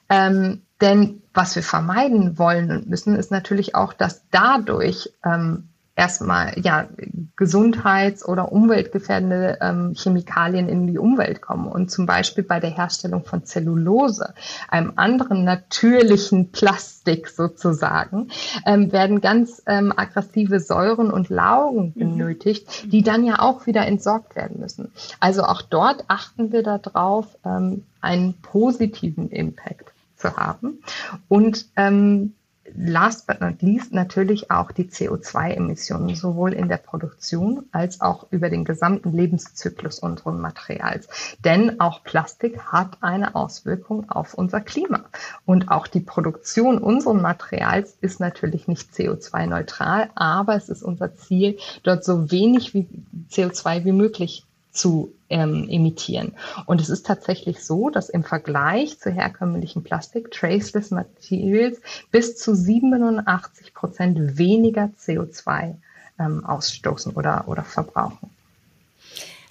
[0.09, 6.59] Ähm, denn was wir vermeiden wollen und müssen, ist natürlich auch, dass dadurch ähm, erstmal
[6.61, 6.89] ja
[7.37, 11.67] gesundheits- oder umweltgefährdende ähm, Chemikalien in die Umwelt kommen.
[11.67, 14.35] Und zum Beispiel bei der Herstellung von Zellulose,
[14.69, 18.29] einem anderen natürlichen Plastik sozusagen,
[18.67, 21.99] ähm, werden ganz ähm, aggressive Säuren und Laugen mhm.
[21.99, 22.91] benötigt, mhm.
[22.91, 24.93] die dann ja auch wieder entsorgt werden müssen.
[25.19, 30.83] Also auch dort achten wir darauf, ähm, einen positiven Impact zu haben.
[31.29, 32.35] Und ähm,
[32.77, 38.51] last but not least natürlich auch die CO2-Emissionen, sowohl in der Produktion als auch über
[38.51, 41.09] den gesamten Lebenszyklus unseres Materials.
[41.45, 45.05] Denn auch Plastik hat eine Auswirkung auf unser Klima.
[45.45, 51.59] Und auch die Produktion unseres Materials ist natürlich nicht CO2-neutral, aber es ist unser Ziel,
[51.83, 52.89] dort so wenig wie
[53.31, 56.33] CO2 wie möglich zu ähm, emittieren.
[56.67, 61.81] Und es ist tatsächlich so, dass im Vergleich zu herkömmlichen Plastik Traceless Materials
[62.11, 65.75] bis zu 87 Prozent weniger CO2
[66.19, 68.31] ähm, ausstoßen oder, oder verbrauchen.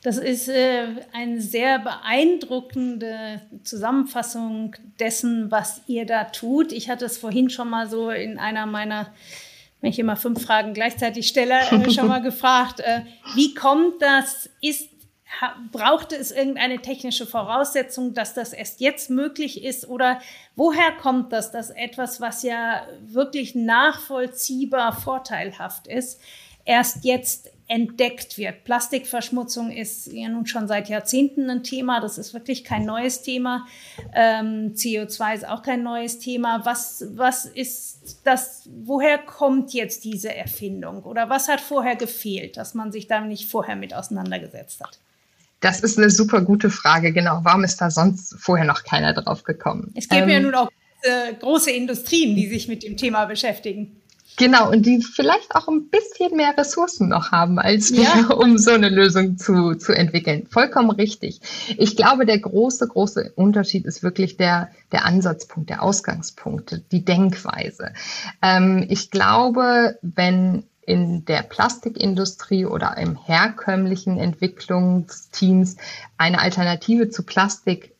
[0.01, 6.71] Das ist äh, eine sehr beeindruckende Zusammenfassung dessen, was ihr da tut.
[6.71, 9.07] Ich hatte es vorhin schon mal so in einer meiner
[9.81, 13.01] wenn ich immer fünf Fragen gleichzeitig stelle, äh, schon mal gefragt, äh,
[13.35, 14.49] wie kommt das?
[14.61, 14.89] Ist
[15.71, 19.87] brauchte es irgendeine technische Voraussetzung, dass das erst jetzt möglich ist?
[19.87, 20.19] Oder
[20.55, 26.19] woher kommt das, dass etwas, was ja wirklich nachvollziehbar vorteilhaft ist,
[26.65, 28.63] erst jetzt entdeckt wird?
[28.63, 32.01] Plastikverschmutzung ist ja nun schon seit Jahrzehnten ein Thema.
[32.01, 33.67] Das ist wirklich kein neues Thema.
[34.13, 36.65] Ähm, CO2 ist auch kein neues Thema.
[36.65, 38.67] Was, was ist das?
[38.83, 41.03] Woher kommt jetzt diese Erfindung?
[41.03, 44.99] Oder was hat vorher gefehlt, dass man sich da nicht vorher mit auseinandergesetzt hat?
[45.59, 47.41] Das ist eine super gute Frage, genau.
[47.43, 49.91] Warum ist da sonst vorher noch keiner drauf gekommen?
[49.95, 50.69] Es gibt ähm, ja nun auch
[51.01, 53.99] äh, große Industrien, die sich mit dem Thema beschäftigen.
[54.39, 58.27] Genau, und die vielleicht auch ein bisschen mehr Ressourcen noch haben als wir, ja.
[58.35, 60.47] um so eine Lösung zu, zu entwickeln.
[60.49, 61.41] Vollkommen richtig.
[61.77, 67.91] Ich glaube, der große, große Unterschied ist wirklich der, der Ansatzpunkt, der Ausgangspunkt, die Denkweise.
[68.41, 75.77] Ähm, ich glaube, wenn in der Plastikindustrie oder im herkömmlichen Entwicklungsteams
[76.17, 77.93] eine Alternative zu Plastik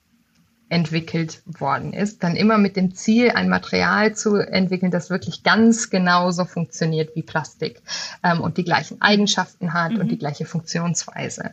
[0.70, 5.92] entwickelt worden ist, dann immer mit dem Ziel, ein Material zu entwickeln, das wirklich ganz
[5.92, 7.82] genauso funktioniert wie Plastik
[8.24, 10.00] ähm, und die gleichen Eigenschaften hat mhm.
[10.00, 11.52] und die gleiche Funktionsweise.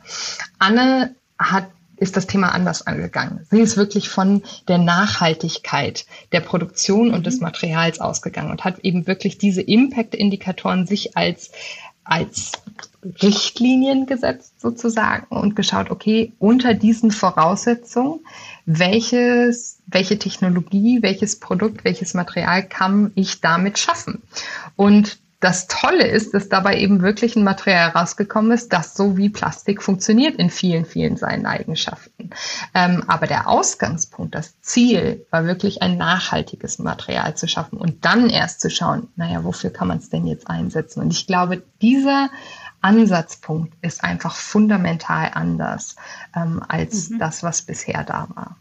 [0.59, 1.67] Anne hat
[1.97, 3.47] ist das Thema anders angegangen.
[3.51, 7.45] Sie ist wirklich von der Nachhaltigkeit der Produktion und des mhm.
[7.45, 11.51] Materials ausgegangen und hat eben wirklich diese Impact-Indikatoren sich als,
[12.05, 12.53] als
[13.23, 18.21] Richtlinien gesetzt sozusagen und geschaut, okay, unter diesen Voraussetzungen,
[18.65, 24.23] welches, welche Technologie, welches Produkt, welches Material kann ich damit schaffen?
[24.75, 29.29] Und das Tolle ist, dass dabei eben wirklich ein Material rausgekommen ist, das so wie
[29.29, 32.31] Plastik funktioniert in vielen, vielen seinen Eigenschaften.
[32.75, 38.31] Ähm, aber der Ausgangspunkt, das Ziel war wirklich ein nachhaltiges Material zu schaffen und dann
[38.31, 41.01] erst zu schauen, naja, wofür kann man es denn jetzt einsetzen?
[41.01, 42.31] Und ich glaube, dieser
[42.81, 45.97] Ansatzpunkt ist einfach fundamental anders
[46.35, 47.19] ähm, als mhm.
[47.19, 48.57] das, was bisher da war.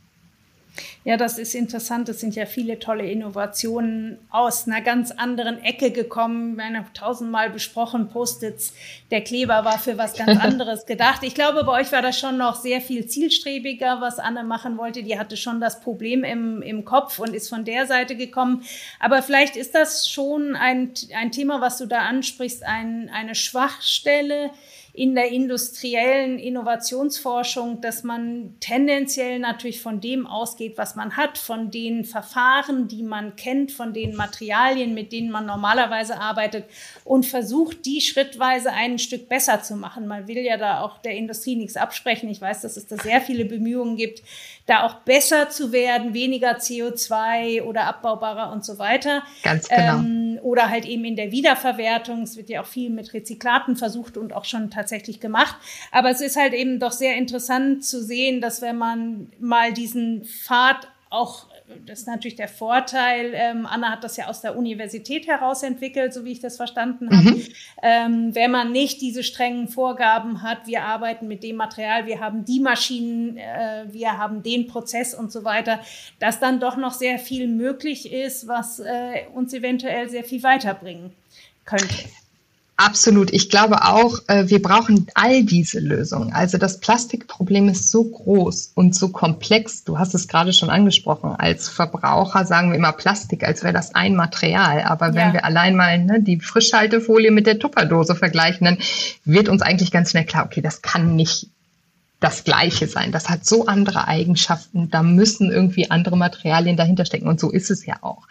[1.03, 2.09] Ja, das ist interessant.
[2.09, 6.57] Es sind ja viele tolle Innovationen aus einer ganz anderen Ecke gekommen.
[6.57, 8.73] Wir haben tausendmal besprochen, Post-its.
[9.11, 11.21] Der Kleber war für was ganz anderes gedacht.
[11.23, 15.03] Ich glaube, bei euch war das schon noch sehr viel zielstrebiger, was Anne machen wollte.
[15.03, 18.63] Die hatte schon das Problem im, im Kopf und ist von der Seite gekommen.
[18.99, 24.51] Aber vielleicht ist das schon ein, ein Thema, was du da ansprichst, ein, eine Schwachstelle
[24.95, 31.69] in der industriellen Innovationsforschung, dass man tendenziell natürlich von dem ausgeht, was man hat, von
[31.69, 36.65] den Verfahren, die man kennt, von den Materialien, mit denen man normalerweise arbeitet
[37.03, 40.07] und versucht, die schrittweise ein Stück besser zu machen.
[40.07, 42.29] Man will ja da auch der Industrie nichts absprechen.
[42.29, 44.23] Ich weiß, dass es da sehr viele Bemühungen gibt,
[44.65, 49.23] da auch besser zu werden, weniger CO2 oder abbaubarer und so weiter.
[49.43, 49.97] Ganz genau.
[49.97, 52.23] Ähm, oder halt eben in der Wiederverwertung.
[52.23, 55.55] Es wird ja auch viel mit Rezyklaten versucht und auch schon tatsächlich gemacht.
[55.91, 60.25] Aber es ist halt eben doch sehr interessant zu sehen, dass wenn man mal diesen
[60.25, 61.47] Pfad auch
[61.85, 63.31] das ist natürlich der Vorteil.
[63.33, 67.09] Ähm, Anna hat das ja aus der Universität heraus entwickelt, so wie ich das verstanden
[67.09, 67.37] habe.
[67.37, 67.47] Mhm.
[67.81, 72.45] Ähm, wenn man nicht diese strengen Vorgaben hat, wir arbeiten mit dem Material, wir haben
[72.45, 75.79] die Maschinen, äh, wir haben den Prozess und so weiter,
[76.19, 81.13] dass dann doch noch sehr viel möglich ist, was äh, uns eventuell sehr viel weiterbringen
[81.65, 81.95] könnte.
[82.77, 83.31] Absolut.
[83.31, 86.33] Ich glaube auch, äh, wir brauchen all diese Lösungen.
[86.33, 89.85] Also das Plastikproblem ist so groß und so komplex.
[89.85, 91.35] Du hast es gerade schon angesprochen.
[91.37, 94.81] Als Verbraucher sagen wir immer Plastik, als wäre das ein Material.
[94.81, 95.33] Aber wenn ja.
[95.33, 98.77] wir allein mal ne, die Frischhaltefolie mit der Tupperdose vergleichen, dann
[99.23, 101.47] wird uns eigentlich ganz schnell klar, okay, das kann nicht
[102.19, 103.11] das Gleiche sein.
[103.11, 104.89] Das hat so andere Eigenschaften.
[104.89, 107.27] Da müssen irgendwie andere Materialien dahinter stecken.
[107.27, 108.27] Und so ist es ja auch.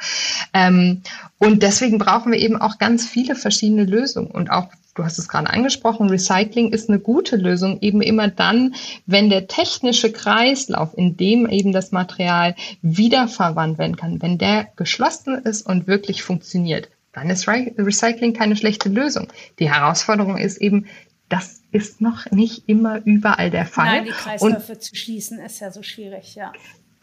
[0.53, 1.03] Ähm,
[1.39, 4.31] und deswegen brauchen wir eben auch ganz viele verschiedene Lösungen.
[4.31, 8.75] Und auch, du hast es gerade angesprochen, Recycling ist eine gute Lösung eben immer dann,
[9.07, 15.35] wenn der technische Kreislauf, in dem eben das Material wiederverwandt werden kann, wenn der geschlossen
[15.35, 19.29] ist und wirklich funktioniert dann ist Recycling keine schlechte Lösung.
[19.59, 20.87] Die Herausforderung ist eben,
[21.29, 23.87] das ist noch nicht immer überall der Fall.
[23.87, 26.53] Nein, die Kreisläufe und zu schließen ist ja so schwierig, ja.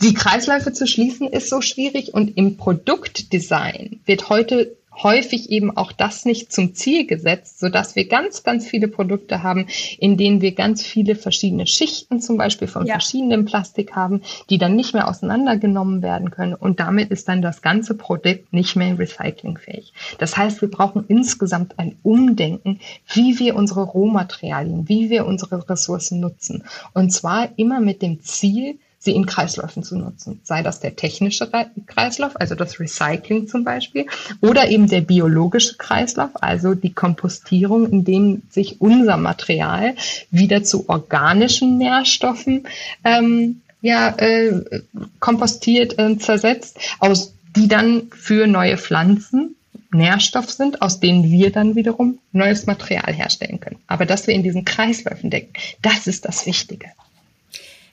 [0.01, 5.91] Die Kreisläufe zu schließen ist so schwierig und im Produktdesign wird heute häufig eben auch
[5.91, 9.67] das nicht zum Ziel gesetzt, so dass wir ganz, ganz viele Produkte haben,
[9.99, 12.93] in denen wir ganz viele verschiedene Schichten zum Beispiel von ja.
[12.93, 17.61] verschiedenem Plastik haben, die dann nicht mehr auseinandergenommen werden können und damit ist dann das
[17.61, 19.93] ganze Produkt nicht mehr recyclingfähig.
[20.19, 22.79] Das heißt, wir brauchen insgesamt ein Umdenken,
[23.13, 28.77] wie wir unsere Rohmaterialien, wie wir unsere Ressourcen nutzen und zwar immer mit dem Ziel,
[29.03, 30.41] sie in Kreisläufen zu nutzen.
[30.43, 31.49] Sei das der technische
[31.87, 34.05] Kreislauf, also das Recycling zum Beispiel,
[34.41, 39.95] oder eben der biologische Kreislauf, also die Kompostierung, in dem sich unser Material
[40.29, 42.67] wieder zu organischen Nährstoffen
[43.03, 44.83] ähm, ja, äh,
[45.19, 49.55] kompostiert, äh, zersetzt, aus die dann für neue Pflanzen
[49.91, 53.79] Nährstoff sind, aus denen wir dann wiederum neues Material herstellen können.
[53.87, 56.85] Aber dass wir in diesen Kreisläufen denken, das ist das Wichtige.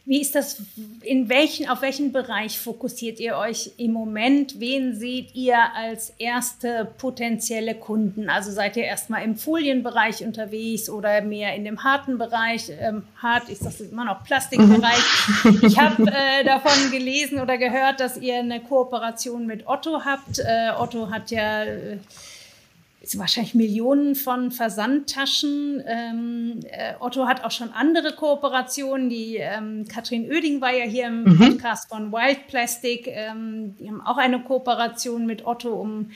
[0.09, 0.62] Wie ist das,
[1.03, 4.59] in welchen, auf welchen Bereich fokussiert ihr euch im Moment?
[4.59, 8.31] Wen seht ihr als erste potenzielle Kunden?
[8.31, 12.71] Also seid ihr erstmal im Folienbereich unterwegs oder mehr in dem harten Bereich?
[12.81, 15.05] Ähm, hart, ist das immer noch Plastikbereich?
[15.62, 20.38] Ich habe äh, davon gelesen oder gehört, dass ihr eine Kooperation mit Otto habt.
[20.38, 21.99] Äh, Otto hat ja äh,
[23.16, 25.83] wahrscheinlich Millionen von Versandtaschen.
[25.87, 29.09] Ähm, äh, Otto hat auch schon andere Kooperationen.
[29.09, 31.38] Die ähm, Katrin Oeding war ja hier im mhm.
[31.38, 33.07] Podcast von Wild Plastic.
[33.07, 36.11] Ähm, die haben auch eine Kooperation mit Otto, um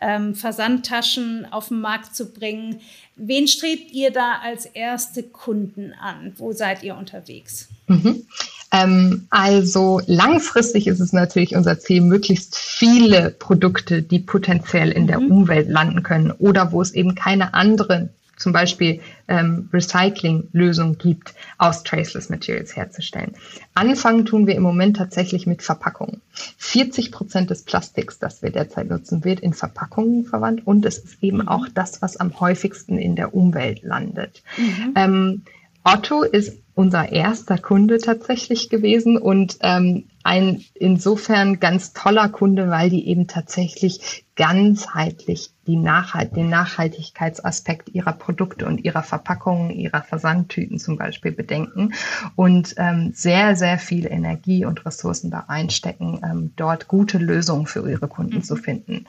[0.00, 2.80] ähm, Versandtaschen auf den Markt zu bringen.
[3.16, 6.34] Wen strebt ihr da als erste Kunden an?
[6.36, 7.70] Wo seid ihr unterwegs?
[7.86, 8.26] Mhm.
[8.72, 15.20] Ähm, also langfristig ist es natürlich unser Ziel, möglichst viele Produkte, die potenziell in der
[15.20, 15.30] mhm.
[15.30, 21.82] Umwelt landen können oder wo es eben keine andere zum Beispiel ähm, Recycling-Lösung gibt, aus
[21.82, 23.34] Traceless Materials herzustellen.
[23.74, 26.20] Anfangen tun wir im Moment tatsächlich mit Verpackungen.
[26.58, 31.22] 40 Prozent des Plastiks, das wir derzeit nutzen, wird in Verpackungen verwandt und es ist
[31.22, 31.48] eben mhm.
[31.48, 34.42] auch das, was am häufigsten in der Umwelt landet.
[34.58, 34.92] Mhm.
[34.94, 35.42] Ähm,
[35.82, 42.90] Otto ist unser erster Kunde tatsächlich gewesen und ähm, ein insofern ganz toller Kunde, weil
[42.90, 50.78] die eben tatsächlich ganzheitlich die Nachhalt, den Nachhaltigkeitsaspekt ihrer Produkte und ihrer Verpackungen, ihrer Versandtüten
[50.78, 51.94] zum Beispiel bedenken
[52.34, 57.88] und ähm, sehr, sehr viel Energie und Ressourcen da reinstecken, ähm, dort gute Lösungen für
[57.88, 58.44] ihre Kunden mhm.
[58.44, 59.06] zu finden.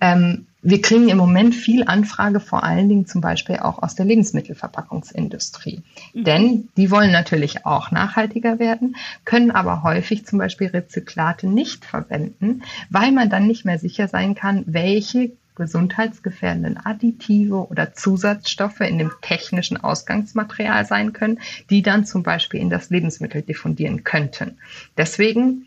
[0.00, 4.06] Ähm, wir kriegen im Moment viel Anfrage, vor allen Dingen zum Beispiel auch aus der
[4.06, 5.82] Lebensmittelverpackungsindustrie.
[6.14, 6.24] Mhm.
[6.24, 8.96] Denn die wollen natürlich auch nachhaltiger werden,
[9.26, 14.34] können aber häufig zum Beispiel Rezyklate nicht verwenden, weil man dann nicht mehr sicher sein
[14.34, 21.38] kann, welche gesundheitsgefährdenden Additive oder Zusatzstoffe in dem technischen Ausgangsmaterial sein können,
[21.70, 24.58] die dann zum Beispiel in das Lebensmittel diffundieren könnten.
[24.96, 25.66] Deswegen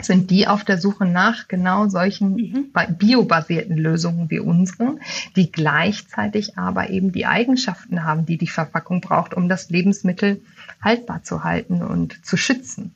[0.00, 2.72] sind die auf der Suche nach genau solchen mhm.
[2.98, 5.00] biobasierten Lösungen wie unseren,
[5.36, 10.42] die gleichzeitig aber eben die Eigenschaften haben, die die Verpackung braucht, um das Lebensmittel
[10.82, 12.94] haltbar zu halten und zu schützen.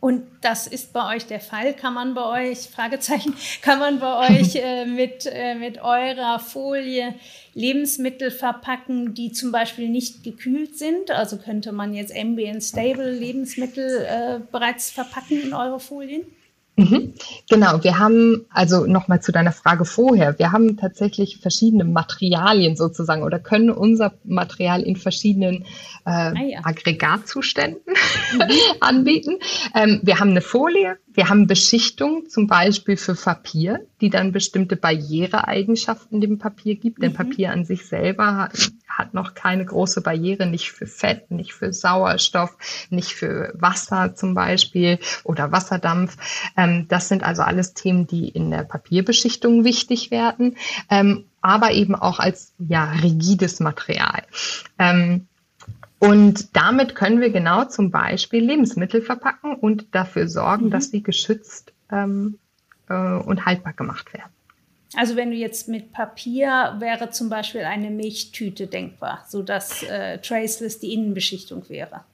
[0.00, 1.74] Und das ist bei euch der Fall.
[1.74, 7.14] Kann man bei euch, Fragezeichen, kann man bei euch äh, mit, äh, mit eurer Folie
[7.52, 11.10] Lebensmittel verpacken, die zum Beispiel nicht gekühlt sind?
[11.10, 16.24] Also könnte man jetzt Ambient Stable Lebensmittel äh, bereits verpacken in eure Folien?
[16.76, 17.14] Mhm.
[17.48, 23.22] Genau, wir haben, also nochmal zu deiner Frage vorher, wir haben tatsächlich verschiedene Materialien sozusagen
[23.22, 25.64] oder können unser Material in verschiedenen
[26.06, 26.60] äh, ah, ja.
[26.62, 27.82] Aggregatzuständen
[28.32, 28.42] mhm.
[28.80, 29.38] anbieten.
[29.74, 34.76] Ähm, wir haben eine Folie, wir haben Beschichtung zum Beispiel für Papier, die dann bestimmte
[34.76, 37.16] Barriereeigenschaften dem Papier gibt, denn mhm.
[37.16, 38.52] Papier an sich selber hat,
[39.00, 42.56] hat noch keine große Barriere, nicht für Fett, nicht für Sauerstoff,
[42.90, 46.16] nicht für Wasser zum Beispiel oder Wasserdampf.
[46.56, 50.56] Ähm, das sind also alles Themen, die in der Papierbeschichtung wichtig werden,
[50.90, 54.22] ähm, aber eben auch als ja, rigides Material.
[54.78, 55.26] Ähm,
[55.98, 60.70] und damit können wir genau zum Beispiel Lebensmittel verpacken und dafür sorgen, mhm.
[60.70, 62.38] dass sie geschützt ähm,
[62.88, 64.30] äh, und haltbar gemacht werden.
[64.96, 70.80] Also wenn du jetzt mit Papier wäre zum Beispiel eine Milchtüte denkbar, sodass äh, Traceless
[70.80, 72.04] die Innenbeschichtung wäre.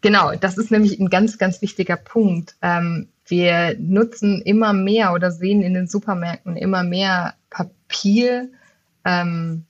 [0.00, 2.56] Genau, das ist nämlich ein ganz, ganz wichtiger Punkt.
[2.60, 8.48] Ähm, wir nutzen immer mehr oder sehen in den Supermärkten immer mehr Papier
[9.04, 9.64] ähm.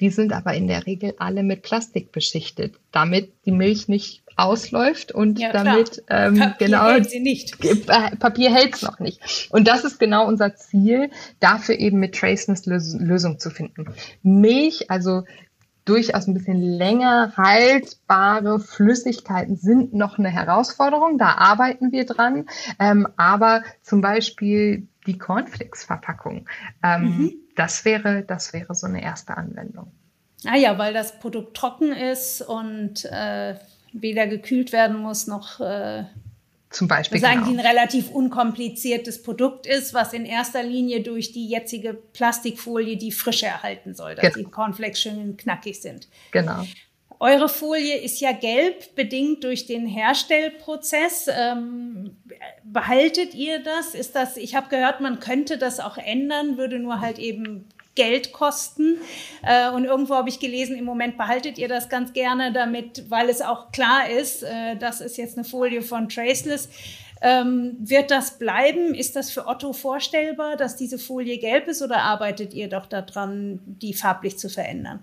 [0.00, 5.12] Die sind aber in der Regel alle mit Plastik beschichtet, damit die Milch nicht ausläuft
[5.12, 7.64] und ja, damit ähm, Papier genau hält sie nicht.
[7.64, 9.48] Äh, Papier hält es noch nicht.
[9.50, 11.10] Und das ist genau unser Ziel,
[11.40, 13.92] dafür eben mit Traceless Lösung zu finden.
[14.22, 15.24] Milch, also
[15.84, 21.18] durchaus ein bisschen länger haltbare Flüssigkeiten sind noch eine Herausforderung.
[21.18, 22.46] Da arbeiten wir dran.
[22.78, 26.46] Ähm, aber zum Beispiel die Cornflakes-Verpackung.
[26.82, 27.32] Ähm, mhm.
[27.56, 29.90] Das wäre, das wäre so eine erste Anwendung.
[30.46, 33.56] Ah ja, weil das Produkt trocken ist und äh,
[33.92, 36.04] weder gekühlt werden muss noch äh,
[36.70, 37.20] zum Beispiel.
[37.20, 37.42] Das genau.
[37.42, 43.12] eigentlich ein relativ unkompliziertes Produkt ist, was in erster Linie durch die jetzige Plastikfolie die
[43.12, 44.48] Frische erhalten soll, dass genau.
[44.48, 46.08] die Cornflakes schön knackig sind.
[46.30, 46.64] Genau.
[47.20, 51.28] Eure Folie ist ja gelb, bedingt durch den Herstellprozess.
[51.28, 52.16] Ähm,
[52.62, 53.94] behaltet ihr das?
[53.94, 54.36] Ist das?
[54.36, 57.64] Ich habe gehört, man könnte das auch ändern, würde nur halt eben
[57.98, 58.98] Geld kosten.
[59.42, 63.28] Äh, und irgendwo habe ich gelesen, im Moment behaltet ihr das ganz gerne, damit, weil
[63.28, 66.68] es auch klar ist, äh, das ist jetzt eine Folie von Traceless.
[67.20, 68.94] Ähm, wird das bleiben?
[68.94, 73.58] Ist das für Otto vorstellbar, dass diese Folie gelb ist oder arbeitet ihr doch daran,
[73.66, 75.00] die farblich zu verändern?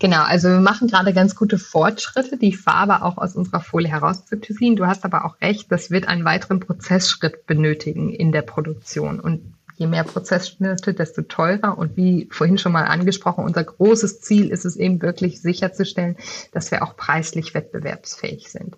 [0.00, 4.74] Genau, also wir machen gerade ganz gute Fortschritte, die Farbe auch aus unserer Folie herauszuziehen.
[4.74, 9.20] Du hast aber auch recht, das wird einen weiteren Prozessschritt benötigen in der Produktion.
[9.20, 11.78] Und je mehr Prozessschritte, desto teurer.
[11.78, 16.16] Und wie vorhin schon mal angesprochen, unser großes Ziel ist es eben wirklich sicherzustellen,
[16.52, 18.76] dass wir auch preislich wettbewerbsfähig sind.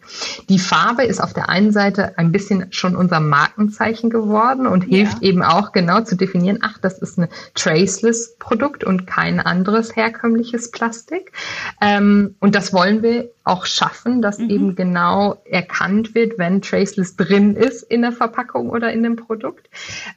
[0.48, 5.22] Die Farbe ist auf der einen Seite ein bisschen schon unser Markenzeichen geworden und hilft
[5.22, 5.30] ja.
[5.30, 10.70] eben auch genau zu definieren, ach, das ist ein traceless Produkt und kein anderes herkömmliches
[10.70, 11.32] Plastik.
[11.80, 14.50] Ähm, und das wollen wir auch schaffen, dass mhm.
[14.50, 19.70] eben genau erkannt wird, wenn Traceless drin ist in der Verpackung oder in dem Produkt.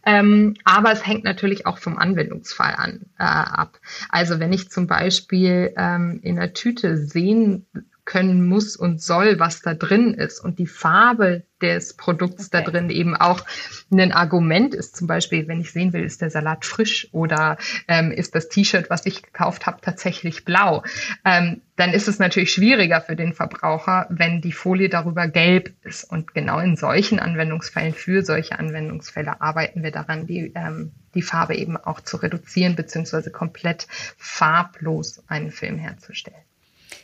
[0.06, 3.80] Ähm, aber es hängt natürlich auch vom Anwendungsfall an äh, ab.
[4.10, 7.66] Also wenn ich zum Beispiel ähm, in der Tüte sehen
[8.06, 12.64] können muss und soll, was da drin ist und die Farbe des Produkts okay.
[12.64, 13.46] da drin eben auch
[13.92, 14.98] ein Argument ist.
[14.98, 18.90] Zum Beispiel, wenn ich sehen will, ist der Salat frisch oder ähm, ist das T-Shirt,
[18.90, 20.84] was ich gekauft habe, tatsächlich blau.
[21.24, 26.04] Ähm, dann ist es natürlich schwieriger für den Verbraucher, wenn die Folie darüber gelb ist.
[26.04, 31.56] Und genau in solchen Anwendungsfällen, für solche Anwendungsfälle arbeiten wir daran, die, ähm, die Farbe
[31.56, 33.88] eben auch zu reduzieren, beziehungsweise komplett
[34.18, 36.44] farblos einen Film herzustellen.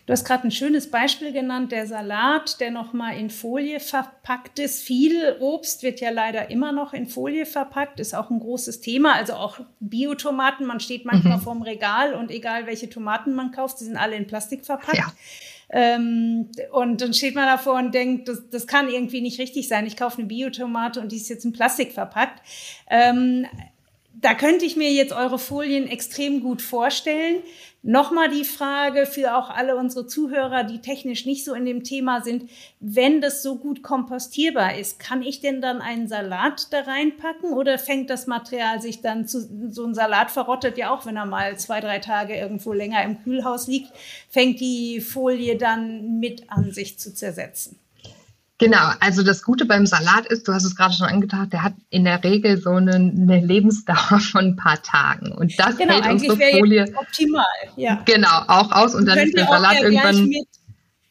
[0.10, 4.82] Du hast gerade ein schönes Beispiel genannt, der Salat, der nochmal in Folie verpackt ist.
[4.82, 9.14] Viel Obst wird ja leider immer noch in Folie verpackt, ist auch ein großes Thema.
[9.14, 11.42] Also auch Biotomaten, man steht manchmal mhm.
[11.42, 14.98] vorm Regal und egal welche Tomaten man kauft, die sind alle in Plastik verpackt.
[14.98, 15.14] Ja.
[15.70, 19.86] Ähm, und dann steht man davor und denkt, das, das kann irgendwie nicht richtig sein.
[19.86, 22.42] Ich kaufe eine Biotomate und die ist jetzt in Plastik verpackt.
[22.90, 23.46] Ähm,
[24.22, 27.42] da könnte ich mir jetzt eure Folien extrem gut vorstellen.
[27.82, 32.22] Nochmal die Frage für auch alle unsere Zuhörer, die technisch nicht so in dem Thema
[32.22, 32.50] sind,
[32.82, 37.80] wenn das so gut kompostierbar ist, kann ich denn dann einen Salat da reinpacken oder
[37.80, 41.58] fängt das Material sich dann zu, so ein Salat verrottet ja auch, wenn er mal
[41.58, 43.94] zwei, drei Tage irgendwo länger im Kühlhaus liegt,
[44.30, 47.80] fängt die Folie dann mit an sich zu zersetzen?
[48.60, 51.74] Genau, also das Gute beim Salat ist, du hast es gerade schon angedacht, der hat
[51.90, 55.32] in der Regel so eine, eine Lebensdauer von ein paar Tagen.
[55.32, 57.46] Und das genau, hält unsere Folie optimal.
[57.78, 58.02] Ja.
[58.04, 60.28] Genau, auch aus und dann ist der Salat irgendwann.
[60.28, 60.46] Mit,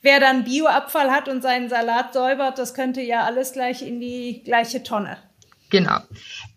[0.02, 4.42] wer dann Bioabfall hat und seinen Salat säubert, das könnte ja alles gleich in die
[4.44, 5.16] gleiche Tonne.
[5.70, 6.00] Genau.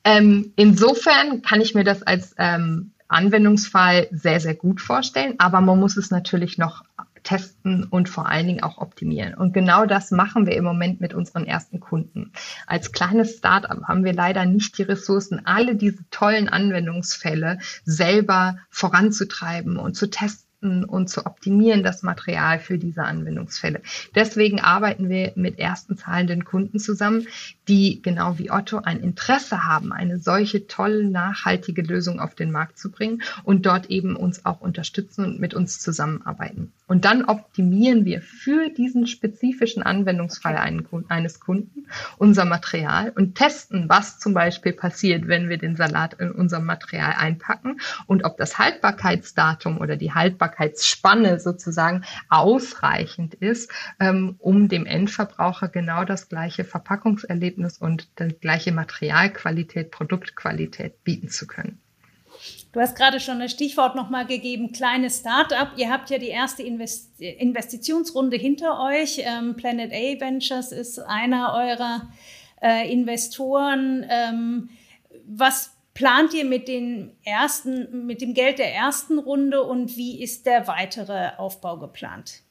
[0.04, 5.80] Ähm, insofern kann ich mir das als ähm, Anwendungsfall sehr, sehr gut vorstellen, aber man
[5.80, 6.84] muss es natürlich noch
[7.24, 9.34] testen und vor allen Dingen auch optimieren.
[9.34, 12.32] Und genau das machen wir im Moment mit unseren ersten Kunden.
[12.68, 19.78] Als kleines Startup haben wir leider nicht die Ressourcen, alle diese tollen Anwendungsfälle selber voranzutreiben
[19.78, 23.82] und zu testen und zu optimieren, das Material für diese Anwendungsfälle.
[24.14, 27.28] Deswegen arbeiten wir mit ersten zahlenden Kunden zusammen,
[27.72, 32.78] die genau wie Otto ein Interesse haben, eine solche tolle, nachhaltige Lösung auf den Markt
[32.78, 36.74] zu bringen und dort eben uns auch unterstützen und mit uns zusammenarbeiten.
[36.88, 40.58] Und dann optimieren wir für diesen spezifischen Anwendungsfall
[41.08, 41.86] eines Kunden
[42.18, 47.14] unser Material und testen, was zum Beispiel passiert, wenn wir den Salat in unserem Material
[47.18, 55.70] einpacken und ob das Haltbarkeitsdatum oder die Haltbarkeitsspanne sozusagen ausreichend ist, ähm, um dem Endverbraucher
[55.70, 61.80] genau das gleiche Verpackungserlebnis und die gleiche Materialqualität, Produktqualität bieten zu können.
[62.72, 65.74] Du hast gerade schon das Stichwort nochmal gegeben, kleines Start-up.
[65.76, 69.20] Ihr habt ja die erste Invest Investitionsrunde hinter euch.
[69.20, 72.10] Ähm, Planet A Ventures ist einer eurer
[72.62, 74.06] äh, Investoren.
[74.10, 74.70] Ähm,
[75.28, 80.46] was plant ihr mit, den ersten, mit dem Geld der ersten Runde und wie ist
[80.46, 82.42] der weitere Aufbau geplant?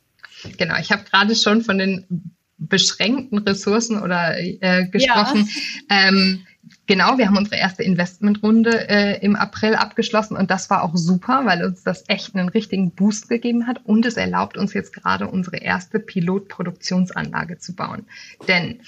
[0.56, 5.48] Genau, ich habe gerade schon von den beschränkten Ressourcen oder äh, gesprochen.
[5.90, 6.08] Ja.
[6.08, 6.46] Ähm,
[6.86, 11.42] Genau, wir haben unsere erste Investmentrunde äh, im April abgeschlossen und das war auch super,
[11.44, 15.28] weil uns das echt einen richtigen Boost gegeben hat und es erlaubt uns jetzt gerade
[15.28, 18.06] unsere erste Pilotproduktionsanlage zu bauen.
[18.48, 18.80] Denn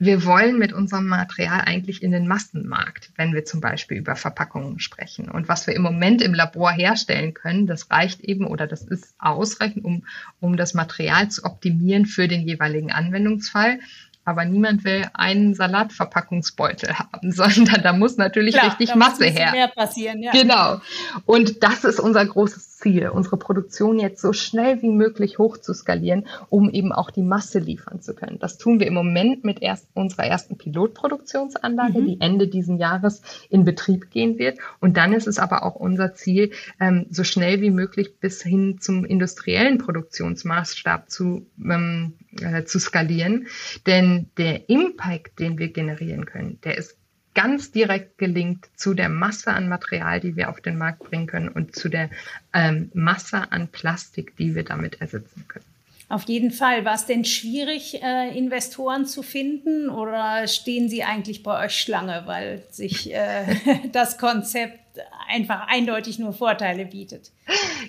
[0.00, 4.78] wir wollen mit unserem Material eigentlich in den Massenmarkt, wenn wir zum Beispiel über Verpackungen
[4.78, 5.28] sprechen.
[5.28, 9.14] Und was wir im Moment im Labor herstellen können, das reicht eben oder das ist
[9.18, 10.04] ausreichend, um,
[10.40, 13.80] um das Material zu optimieren für den jeweiligen Anwendungsfall
[14.28, 19.52] aber niemand will einen Salatverpackungsbeutel haben, sondern da muss natürlich Klar, richtig Masse her.
[19.52, 20.32] Mehr passieren, ja.
[20.32, 20.82] Genau.
[21.24, 25.74] Und das ist unser großes Ziel, unsere Produktion jetzt so schnell wie möglich hoch zu
[25.74, 28.38] skalieren, um eben auch die Masse liefern zu können.
[28.38, 32.06] Das tun wir im Moment mit erst unserer ersten Pilotproduktionsanlage, mhm.
[32.06, 34.58] die Ende diesen Jahres in Betrieb gehen wird.
[34.80, 38.78] Und dann ist es aber auch unser Ziel, ähm, so schnell wie möglich bis hin
[38.80, 43.48] zum industriellen Produktionsmaßstab zu, ähm, äh, zu skalieren.
[43.86, 46.97] Denn der Impact, den wir generieren können, der ist
[47.38, 51.48] ganz direkt gelingt zu der Masse an Material, die wir auf den Markt bringen können
[51.48, 52.10] und zu der
[52.52, 55.64] ähm, Masse an Plastik, die wir damit ersetzen können.
[56.08, 56.84] Auf jeden Fall.
[56.84, 62.24] War es denn schwierig, äh, Investoren zu finden oder stehen sie eigentlich bei euch Schlange,
[62.26, 63.44] weil sich äh,
[63.92, 64.80] das Konzept
[65.28, 67.32] einfach eindeutig nur Vorteile bietet.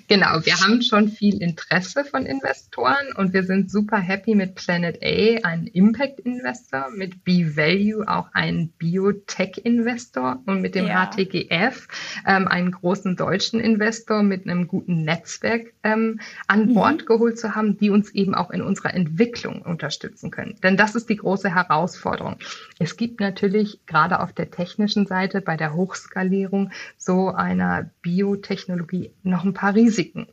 [0.08, 4.98] Genau, wir haben schon viel Interesse von Investoren und wir sind super happy mit Planet
[5.04, 11.12] A, ein Impact-Investor, mit B-Value auch ein Biotech-Investor und mit dem ja.
[11.12, 11.88] HTGF
[12.26, 16.74] ähm, einen großen deutschen Investor mit einem guten Netzwerk ähm, an mhm.
[16.74, 20.56] Bord geholt zu haben, die uns eben auch in unserer Entwicklung unterstützen können.
[20.64, 22.38] Denn das ist die große Herausforderung.
[22.80, 29.44] Es gibt natürlich gerade auf der technischen Seite bei der Hochskalierung so einer Biotechnologie noch
[29.44, 30.28] ein paar Risiken.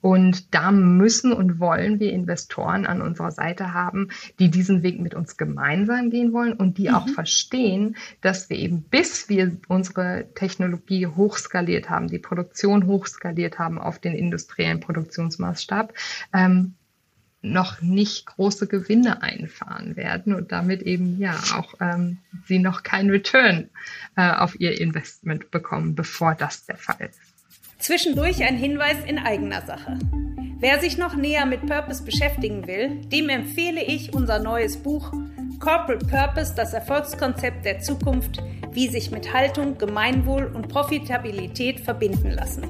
[0.00, 5.14] Und da müssen und wollen wir Investoren an unserer Seite haben, die diesen Weg mit
[5.14, 6.94] uns gemeinsam gehen wollen und die mhm.
[6.94, 13.78] auch verstehen, dass wir eben bis wir unsere Technologie hochskaliert haben, die Produktion hochskaliert haben
[13.78, 15.94] auf den industriellen Produktionsmaßstab,
[16.32, 16.74] ähm,
[17.44, 23.10] noch nicht große Gewinne einfahren werden und damit eben ja auch ähm, sie noch keinen
[23.10, 23.68] Return
[24.16, 27.20] äh, auf ihr Investment bekommen, bevor das der Fall ist.
[27.78, 29.98] Zwischendurch ein Hinweis in eigener Sache.
[30.58, 35.12] Wer sich noch näher mit Purpose beschäftigen will, dem empfehle ich unser neues Buch
[35.60, 38.42] Corporate Purpose, das Erfolgskonzept der Zukunft,
[38.72, 42.64] wie sich mit Haltung, Gemeinwohl und Profitabilität verbinden lassen.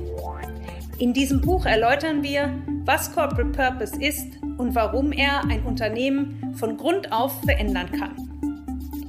[0.98, 2.52] In diesem Buch erläutern wir,
[2.84, 8.34] was Corporate Purpose ist und warum er ein Unternehmen von Grund auf verändern kann.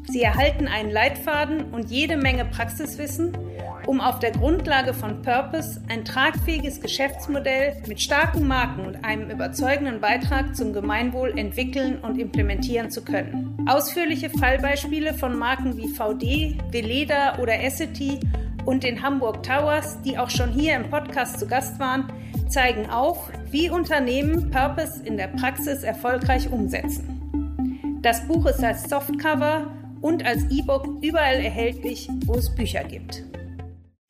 [0.08, 3.38] Sie erhalten einen Leitfaden und jede Menge Praxiswissen,
[3.86, 10.00] um auf der Grundlage von Purpose ein tragfähiges Geschäftsmodell mit starken Marken und einem überzeugenden
[10.00, 13.58] Beitrag zum Gemeinwohl entwickeln und implementieren zu können.
[13.68, 18.20] Ausführliche Fallbeispiele von Marken wie VD, Veleda oder Essity
[18.66, 22.08] und den Hamburg Towers, die auch schon hier im Podcast zu Gast waren,
[22.48, 28.02] zeigen auf, wie Unternehmen Purpose in der Praxis erfolgreich umsetzen.
[28.02, 33.24] Das Buch ist als Softcover und als E-Book überall erhältlich, wo es Bücher gibt.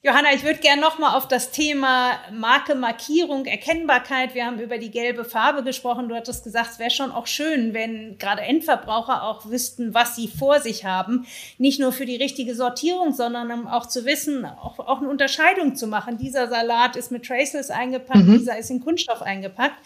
[0.05, 4.35] Johanna, ich würde gerne nochmal auf das Thema Marke, Markierung, Erkennbarkeit.
[4.35, 6.09] Wir haben über die gelbe Farbe gesprochen.
[6.09, 10.27] Du hattest gesagt, es wäre schon auch schön, wenn gerade Endverbraucher auch wüssten, was sie
[10.27, 11.25] vor sich haben.
[11.57, 15.75] Nicht nur für die richtige Sortierung, sondern um auch zu wissen, auch, auch eine Unterscheidung
[15.75, 16.19] zu machen.
[16.19, 18.37] Dieser Salat ist mit Traceless eingepackt, mhm.
[18.37, 19.77] dieser ist in Kunststoff eingepackt.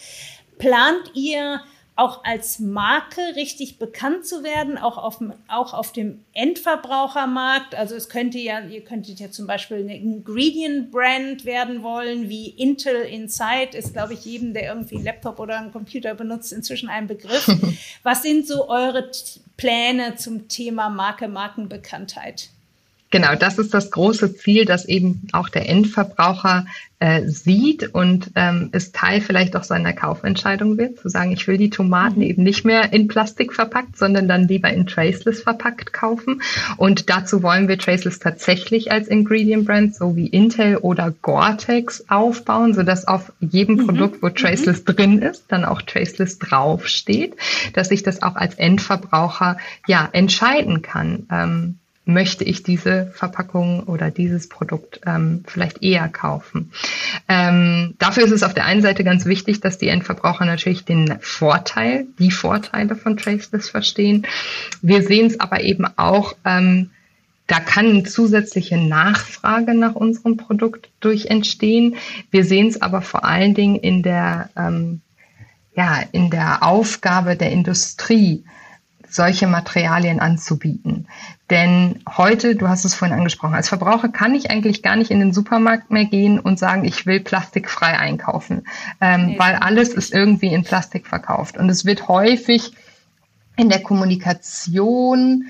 [0.58, 1.62] Plant ihr
[2.00, 5.20] auch als Marke richtig bekannt zu werden, auch auf,
[5.50, 7.76] auch auf dem Endverbrauchermarkt.
[7.76, 13.02] Also es könnte ja, ihr könntet ja zum Beispiel eine Ingredient-Brand werden wollen, wie Intel
[13.02, 17.08] Inside ist, glaube ich, jedem, der irgendwie einen Laptop oder einen Computer benutzt, inzwischen ein
[17.08, 17.47] Begriff.
[18.04, 19.12] Was sind so eure
[19.58, 22.50] Pläne zum Thema Marke, Markenbekanntheit?
[23.12, 26.66] Genau, das ist das große Ziel, dass eben auch der Endverbraucher
[26.99, 31.57] äh, sieht und ähm, es Teil vielleicht auch seiner Kaufentscheidung wird, zu sagen, ich will
[31.57, 32.26] die Tomaten mhm.
[32.26, 36.43] eben nicht mehr in Plastik verpackt, sondern dann lieber in Traceless verpackt kaufen.
[36.78, 42.76] Und dazu wollen wir Traceless tatsächlich als Ingredient Brand, so wie Intel oder Gore-Tex aufbauen,
[42.76, 43.86] sodass auf jedem mhm.
[43.88, 44.36] Produkt, wo mhm.
[44.36, 44.86] Traceless mhm.
[44.86, 47.36] drin ist, dann auch Traceless draufsteht,
[47.74, 49.57] dass ich das auch als Endverbraucher
[49.88, 51.26] ja entscheiden kann.
[51.32, 51.80] Ähm,
[52.10, 56.72] möchte ich diese Verpackung oder dieses Produkt ähm, vielleicht eher kaufen.
[57.28, 61.20] Ähm, dafür ist es auf der einen Seite ganz wichtig, dass die Endverbraucher natürlich den
[61.22, 64.28] Vorteil, die Vorteile von Traceless verstehen.
[64.82, 66.89] Wir sehen es aber eben auch, ähm,
[67.47, 71.95] da kann zusätzliche Nachfrage nach unserem Produkt durch entstehen.
[72.30, 75.01] Wir sehen es aber vor allen Dingen in der, ähm,
[75.76, 78.43] ja, in der Aufgabe der Industrie,
[79.10, 81.07] solche Materialien anzubieten.
[81.49, 85.20] Denn heute, du hast es vorhin angesprochen, als Verbraucher kann ich eigentlich gar nicht in
[85.20, 88.68] den Supermarkt mehr gehen und sagen, ich will plastikfrei einkaufen,
[89.01, 91.57] ähm, nee, weil alles ist irgendwie in Plastik verkauft.
[91.57, 92.74] Und es wird häufig
[93.57, 95.45] in der Kommunikation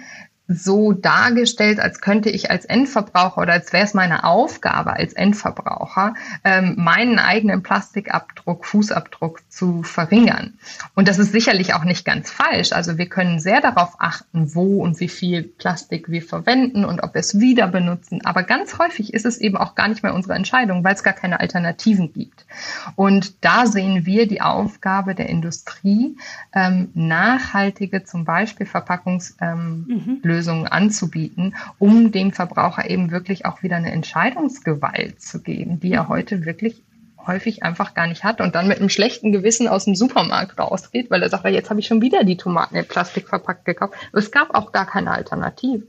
[0.49, 6.15] so dargestellt, als könnte ich als Endverbraucher oder als wäre es meine Aufgabe als Endverbraucher,
[6.43, 10.57] ähm, meinen eigenen Plastikabdruck, Fußabdruck zu verringern.
[10.95, 12.73] Und das ist sicherlich auch nicht ganz falsch.
[12.73, 17.13] Also wir können sehr darauf achten, wo und wie viel Plastik wir verwenden und ob
[17.13, 18.25] wir es wieder benutzen.
[18.25, 21.13] Aber ganz häufig ist es eben auch gar nicht mehr unsere Entscheidung, weil es gar
[21.13, 22.47] keine Alternativen gibt.
[22.95, 26.17] Und da sehen wir die Aufgabe der Industrie,
[26.53, 33.61] ähm, nachhaltige zum Beispiel Verpackungslösungen ähm, mhm Lösungen anzubieten, um dem Verbraucher eben wirklich auch
[33.61, 36.81] wieder eine Entscheidungsgewalt zu geben, die er heute wirklich
[37.27, 41.11] häufig einfach gar nicht hat und dann mit einem schlechten Gewissen aus dem Supermarkt rausgeht,
[41.11, 43.93] weil er sagt, jetzt habe ich schon wieder die Tomaten in Plastik verpackt gekauft.
[44.13, 45.83] Es gab auch gar keine Alternative.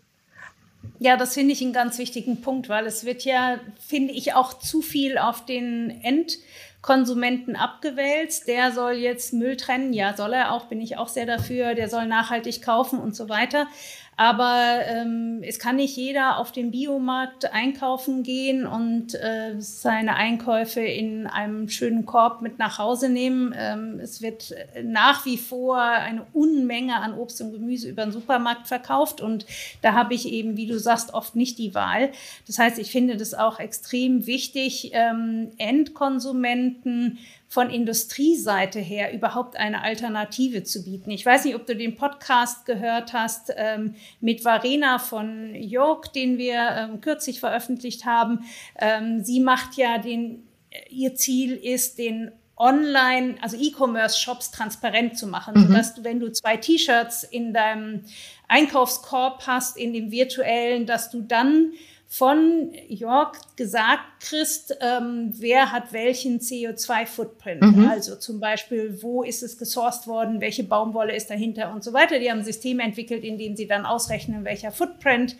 [0.98, 4.58] Ja, das finde ich einen ganz wichtigen Punkt, weil es wird ja, finde ich, auch
[4.58, 8.48] zu viel auf den Endkonsumenten abgewälzt.
[8.48, 9.92] Der soll jetzt Müll trennen.
[9.92, 11.74] Ja, soll er auch, bin ich auch sehr dafür.
[11.74, 13.66] Der soll nachhaltig kaufen und so weiter.
[14.20, 20.82] Aber ähm, es kann nicht jeder auf den Biomarkt einkaufen gehen und äh, seine Einkäufe
[20.82, 23.54] in einem schönen Korb mit nach Hause nehmen.
[23.56, 24.54] Ähm, es wird
[24.84, 29.46] nach wie vor eine Unmenge an Obst und Gemüse über den Supermarkt verkauft und
[29.80, 32.10] da habe ich eben, wie du sagst, oft nicht die Wahl.
[32.46, 37.16] Das heißt, ich finde das auch extrem wichtig, ähm, Endkonsumenten
[37.50, 41.10] von Industrieseite her überhaupt eine Alternative zu bieten.
[41.10, 46.38] Ich weiß nicht, ob du den Podcast gehört hast ähm, mit Varena von York, den
[46.38, 48.44] wir ähm, kürzlich veröffentlicht haben.
[48.78, 50.46] Ähm, sie macht ja den,
[50.90, 55.66] ihr Ziel ist, den Online, also E-Commerce-Shops transparent zu machen, mhm.
[55.66, 58.04] sodass du, wenn du zwei T-Shirts in deinem
[58.46, 61.72] Einkaufskorb hast, in dem virtuellen, dass du dann
[62.12, 67.62] von York gesagt kriegst, ähm, wer hat welchen CO2-Footprint.
[67.62, 67.88] Mhm.
[67.88, 72.18] Also zum Beispiel, wo ist es gesourced worden, welche Baumwolle ist dahinter und so weiter.
[72.18, 75.36] Die haben ein System entwickelt, in dem sie dann ausrechnen, welcher Footprint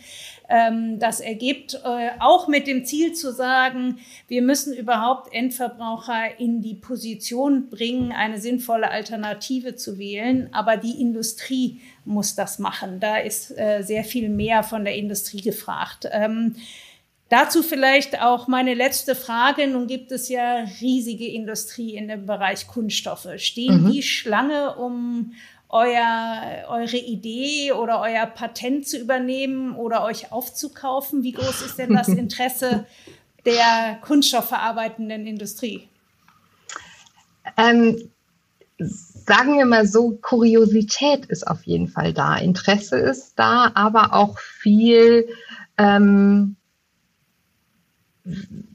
[0.50, 1.80] ähm, das ergibt.
[1.84, 3.98] Äh, auch mit dem Ziel zu sagen,
[4.28, 10.48] wir müssen überhaupt Endverbraucher in die Position bringen, eine sinnvolle Alternative zu wählen.
[10.52, 12.98] Aber die Industrie muss das machen.
[13.00, 16.08] Da ist äh, sehr viel mehr von der Industrie gefragt.
[16.10, 16.56] Ähm,
[17.28, 19.68] dazu vielleicht auch meine letzte Frage.
[19.68, 23.28] Nun gibt es ja riesige Industrie in dem Bereich Kunststoffe.
[23.36, 23.92] Stehen mhm.
[23.92, 25.32] die Schlange, um
[25.70, 31.22] euer, eure Idee oder euer Patent zu übernehmen oder euch aufzukaufen?
[31.22, 32.86] Wie groß ist denn das Interesse
[33.44, 35.88] der kunststoffverarbeitenden Industrie?
[37.56, 38.10] Ähm,
[38.78, 44.38] sagen wir mal so, Kuriosität ist auf jeden Fall da, Interesse ist da, aber auch
[44.38, 45.28] viel,
[45.78, 46.56] ähm,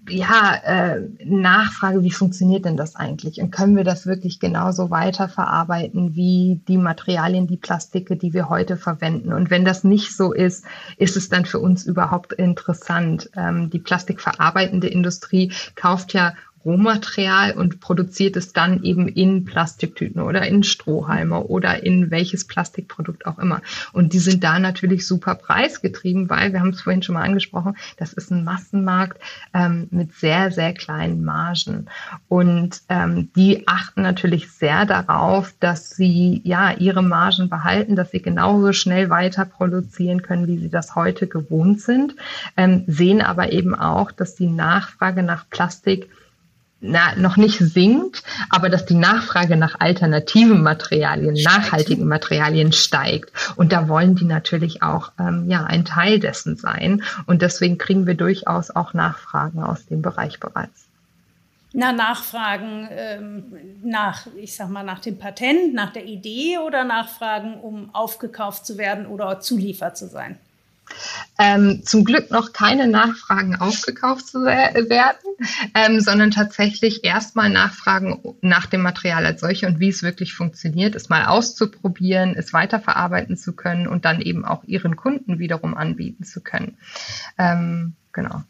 [0.10, 3.40] ja, äh, Nachfrage, wie funktioniert denn das eigentlich?
[3.42, 8.78] Und können wir das wirklich genauso weiterverarbeiten wie die Materialien, die Plastike, die wir heute
[8.78, 9.34] verwenden?
[9.34, 10.66] Und wenn das nicht so ist,
[10.98, 13.30] ist es dann für uns überhaupt interessant?
[13.36, 16.34] Ähm, die plastikverarbeitende Industrie kauft ja
[16.66, 23.28] Rohmaterial und produziert es dann eben in Plastiktüten oder in Strohhalme oder in welches Plastikprodukt
[23.28, 23.62] auch immer.
[23.94, 27.78] Und die sind da natürlich super preisgetrieben, weil wir haben es vorhin schon mal angesprochen,
[27.98, 29.22] das ist ein Massenmarkt
[29.54, 31.86] ähm, mit sehr, sehr kleinen Margen.
[32.28, 38.22] Und ähm, die achten natürlich sehr darauf, dass sie ja ihre Margen behalten, dass sie
[38.22, 42.16] genauso schnell weiter produzieren können, wie sie das heute gewohnt sind,
[42.58, 46.10] ähm, sehen aber eben auch, dass die Nachfrage nach Plastik
[46.82, 51.58] na, noch nicht sinkt, aber dass die Nachfrage nach alternativen Materialien, steigt.
[51.58, 53.32] nachhaltigen Materialien steigt.
[53.56, 57.04] Und da wollen die natürlich auch ähm, ja, ein Teil dessen sein.
[57.26, 60.88] Und deswegen kriegen wir durchaus auch Nachfragen aus dem Bereich bereits.
[61.78, 63.44] Na, Nachfragen ähm,
[63.84, 68.78] nach, ich sag mal, nach dem Patent, nach der Idee oder Nachfragen, um aufgekauft zu
[68.78, 70.38] werden oder Zuliefer zu sein?
[71.38, 75.18] Ähm, zum Glück noch keine Nachfragen aufgekauft zu werden,
[75.74, 80.96] ähm, sondern tatsächlich erstmal Nachfragen nach dem Material als solche und wie es wirklich funktioniert,
[80.96, 86.24] es mal auszuprobieren, es weiterverarbeiten zu können und dann eben auch ihren Kunden wiederum anbieten
[86.24, 86.78] zu können.
[87.38, 88.44] Ähm, genau.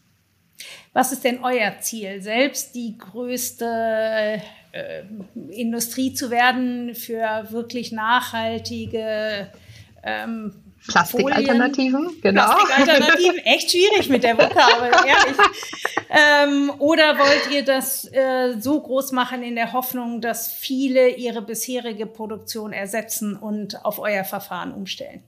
[0.93, 2.21] Was ist denn euer Ziel?
[2.21, 5.03] Selbst die größte äh,
[5.49, 9.49] Industrie zu werden für wirklich nachhaltige
[10.03, 10.53] ähm,
[10.87, 12.45] Plastikalternativen, genau.
[12.45, 15.37] Plastikalternativen, echt schwierig mit der Vokabel, ehrlich.
[16.09, 21.41] Ähm, oder wollt ihr das äh, so groß machen in der Hoffnung, dass viele ihre
[21.41, 25.23] bisherige Produktion ersetzen und auf euer Verfahren umstellen?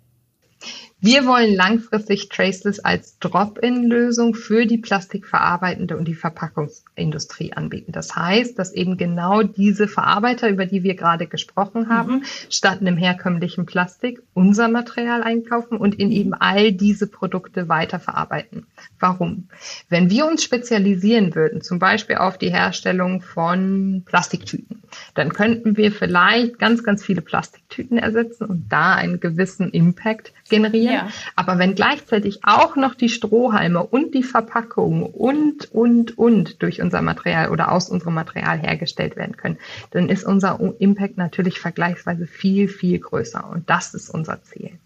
[0.99, 7.91] Wir wollen langfristig Traceless als Drop-in-Lösung für die plastikverarbeitende und die Verpackungsindustrie anbieten.
[7.91, 12.23] Das heißt, dass eben genau diese Verarbeiter, über die wir gerade gesprochen haben, mhm.
[12.49, 18.65] statt einem herkömmlichen Plastik unser Material einkaufen und in eben all diese Produkte weiterverarbeiten.
[18.99, 19.49] Warum?
[19.89, 24.81] Wenn wir uns spezialisieren würden, zum Beispiel auf die Herstellung von Plastiktüten,
[25.13, 30.86] dann könnten wir vielleicht ganz, ganz viele Plastiktüten ersetzen und da einen gewissen Impact generieren.
[30.93, 31.09] Ja.
[31.35, 37.01] Aber wenn gleichzeitig auch noch die Strohhalme und die Verpackung und, und, und durch unser
[37.01, 39.57] Material oder aus unserem Material hergestellt werden können,
[39.91, 43.49] dann ist unser Impact natürlich vergleichsweise viel, viel größer.
[43.49, 44.77] Und das ist unser Ziel.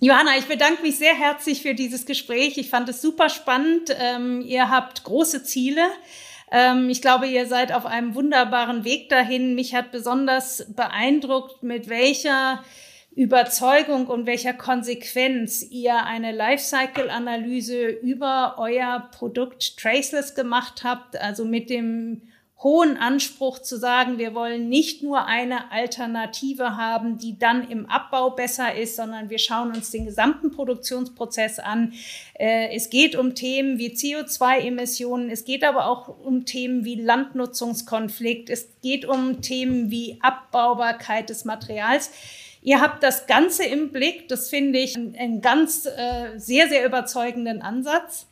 [0.00, 2.58] Johanna, ich bedanke mich sehr herzlich für dieses Gespräch.
[2.58, 3.94] Ich fand es super spannend.
[3.98, 5.82] Ähm, ihr habt große Ziele.
[6.50, 9.54] Ähm, ich glaube, ihr seid auf einem wunderbaren Weg dahin.
[9.54, 12.62] Mich hat besonders beeindruckt, mit welcher
[13.16, 21.70] Überzeugung und welcher Konsequenz ihr eine Lifecycle-Analyse über euer Produkt Traceless gemacht habt, also mit
[21.70, 22.22] dem
[22.64, 28.30] hohen Anspruch zu sagen, wir wollen nicht nur eine Alternative haben, die dann im Abbau
[28.30, 31.92] besser ist, sondern wir schauen uns den gesamten Produktionsprozess an.
[32.32, 38.48] Äh, es geht um Themen wie CO2-Emissionen, es geht aber auch um Themen wie Landnutzungskonflikt,
[38.48, 42.10] es geht um Themen wie Abbaubarkeit des Materials.
[42.64, 44.26] Ihr habt das Ganze im Blick.
[44.28, 48.26] Das finde ich einen ganz äh, sehr, sehr überzeugenden Ansatz.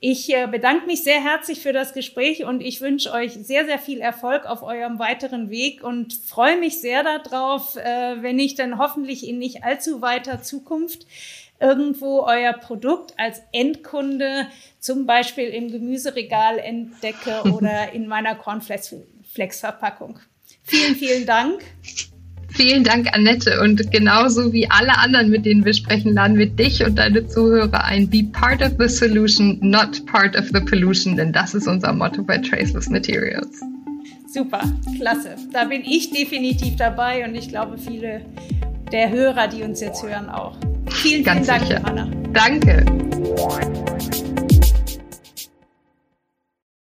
[0.00, 3.78] Ich äh, bedanke mich sehr herzlich für das Gespräch und ich wünsche euch sehr, sehr
[3.78, 8.78] viel Erfolg auf eurem weiteren Weg und freue mich sehr darauf, äh, wenn ich dann
[8.78, 11.06] hoffentlich in nicht allzu weiter Zukunft
[11.60, 14.46] irgendwo euer Produkt als Endkunde
[14.80, 20.20] zum Beispiel im Gemüseregal entdecke oder in meiner Cornflakes-Verpackung.
[20.64, 21.62] Vielen, vielen Dank.
[22.54, 23.60] Vielen Dank, Annette.
[23.60, 27.84] Und genauso wie alle anderen, mit denen wir sprechen, laden wir dich und deine Zuhörer
[27.84, 28.08] ein.
[28.08, 32.22] Be part of the solution, not part of the pollution, denn das ist unser Motto
[32.22, 33.60] bei Traceless Materials.
[34.28, 34.62] Super,
[34.96, 35.34] klasse.
[35.52, 38.20] Da bin ich definitiv dabei und ich glaube, viele
[38.92, 40.56] der Hörer, die uns jetzt hören, auch.
[40.90, 41.80] Vielen, vielen Dank, sicher.
[41.84, 42.08] Anna.
[42.32, 42.84] Danke.